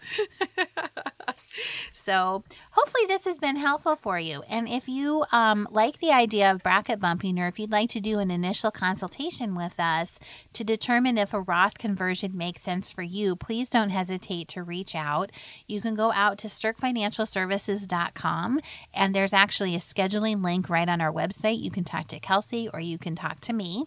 so 1.93 2.43
hopefully 2.73 3.07
this 3.07 3.25
has 3.25 3.38
been 3.38 3.57
helpful 3.57 3.97
for 3.97 4.19
you. 4.19 4.43
And 4.49 4.69
if 4.69 4.88
you 4.88 5.25
um, 5.33 5.69
like 5.71 6.01
the 6.01 6.11
idea 6.11 6.51
of 6.51 6.62
bracket 6.62 7.01
bumping, 7.01 7.38
or 7.38 7.49
if 7.49 7.59
you'd 7.59 7.71
like 7.71 7.90
to 7.90 8.01
do 8.01 8.19
an 8.19 8.31
initial 8.31 8.71
consultation 8.71 9.55
with 9.55 9.79
us 9.79 10.19
to 10.53 10.64
determine 10.64 11.19
if 11.19 11.33
a 11.33 11.40
Roth 11.40 11.79
conversion 11.79 12.37
makes 12.37 12.62
sense 12.62 12.90
for 12.90 13.03
you, 13.03 13.37
please 13.37 13.71
don't 13.71 13.90
hesitate 13.90 14.49
to 14.49 14.62
reach 14.62 14.95
out. 14.95 15.31
You 15.67 15.81
can 15.81 15.95
go 15.95 16.12
out 16.12 16.38
to 16.38 16.49
StirkFinancialServices.com, 16.49 18.61
and 18.93 19.14
there's 19.14 19.33
actually 19.33 19.75
a 19.75 19.79
scheduling 19.79 20.43
link 20.43 20.69
right 20.69 20.88
on 20.88 21.01
our 21.01 21.12
website. 21.12 21.61
You 21.61 21.71
can 21.71 21.85
talk 21.85 22.09
to 22.09 22.19
Kelsey 22.21 22.69
or 22.73 22.81
you 22.81 22.99
can 22.99 23.17
talk 23.17 23.40
to 23.43 23.53
me, 23.53 23.85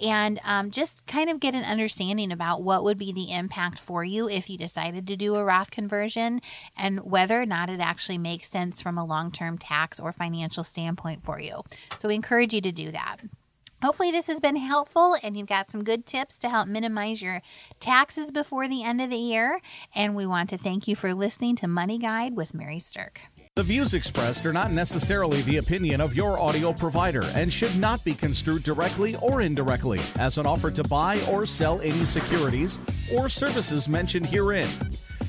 and 0.00 0.40
um, 0.44 0.70
just 0.70 1.06
kind 1.06 1.30
of 1.30 1.40
get 1.40 1.54
an 1.54 1.64
understanding 1.64 2.32
about 2.32 2.62
what 2.62 2.84
would 2.84 2.98
be 2.98 3.12
the 3.12 3.32
impact 3.32 3.78
for 3.78 4.04
you 4.04 4.28
if 4.28 4.50
you 4.50 4.58
decided 4.58 5.06
to 5.06 5.16
do 5.16 5.34
a 5.34 5.44
Roth 5.44 5.70
conversion 5.70 6.40
and 6.76 7.00
whether 7.06 7.40
or 7.40 7.46
not 7.46 7.70
it 7.70 7.78
actually 7.78 8.18
makes 8.18 8.48
sense 8.48 8.82
from 8.82 8.98
a 8.98 9.04
long 9.04 9.30
term 9.30 9.56
tax 9.56 10.00
or 10.00 10.12
financial 10.12 10.64
standpoint 10.64 11.24
for 11.24 11.38
you. 11.38 11.62
So 11.98 12.08
we 12.08 12.16
encourage 12.16 12.52
you 12.52 12.60
to 12.60 12.72
do 12.72 12.90
that. 12.90 13.18
Hopefully, 13.82 14.10
this 14.10 14.26
has 14.26 14.40
been 14.40 14.56
helpful 14.56 15.16
and 15.22 15.36
you've 15.36 15.46
got 15.46 15.70
some 15.70 15.84
good 15.84 16.06
tips 16.06 16.38
to 16.38 16.48
help 16.48 16.66
minimize 16.66 17.22
your 17.22 17.42
taxes 17.78 18.30
before 18.30 18.66
the 18.66 18.82
end 18.82 19.00
of 19.00 19.10
the 19.10 19.16
year. 19.16 19.60
And 19.94 20.16
we 20.16 20.26
want 20.26 20.50
to 20.50 20.58
thank 20.58 20.88
you 20.88 20.96
for 20.96 21.14
listening 21.14 21.54
to 21.56 21.68
Money 21.68 21.98
Guide 21.98 22.34
with 22.34 22.54
Mary 22.54 22.80
Stirk. 22.80 23.20
The 23.54 23.62
views 23.62 23.94
expressed 23.94 24.44
are 24.44 24.52
not 24.52 24.72
necessarily 24.72 25.42
the 25.42 25.58
opinion 25.58 26.00
of 26.00 26.14
your 26.14 26.40
audio 26.40 26.72
provider 26.72 27.22
and 27.34 27.52
should 27.52 27.76
not 27.76 28.04
be 28.04 28.14
construed 28.14 28.64
directly 28.64 29.14
or 29.16 29.42
indirectly 29.42 30.00
as 30.18 30.38
an 30.38 30.46
offer 30.46 30.70
to 30.72 30.82
buy 30.84 31.20
or 31.30 31.46
sell 31.46 31.80
any 31.82 32.04
securities 32.04 32.80
or 33.14 33.28
services 33.28 33.88
mentioned 33.88 34.26
herein. 34.26 34.68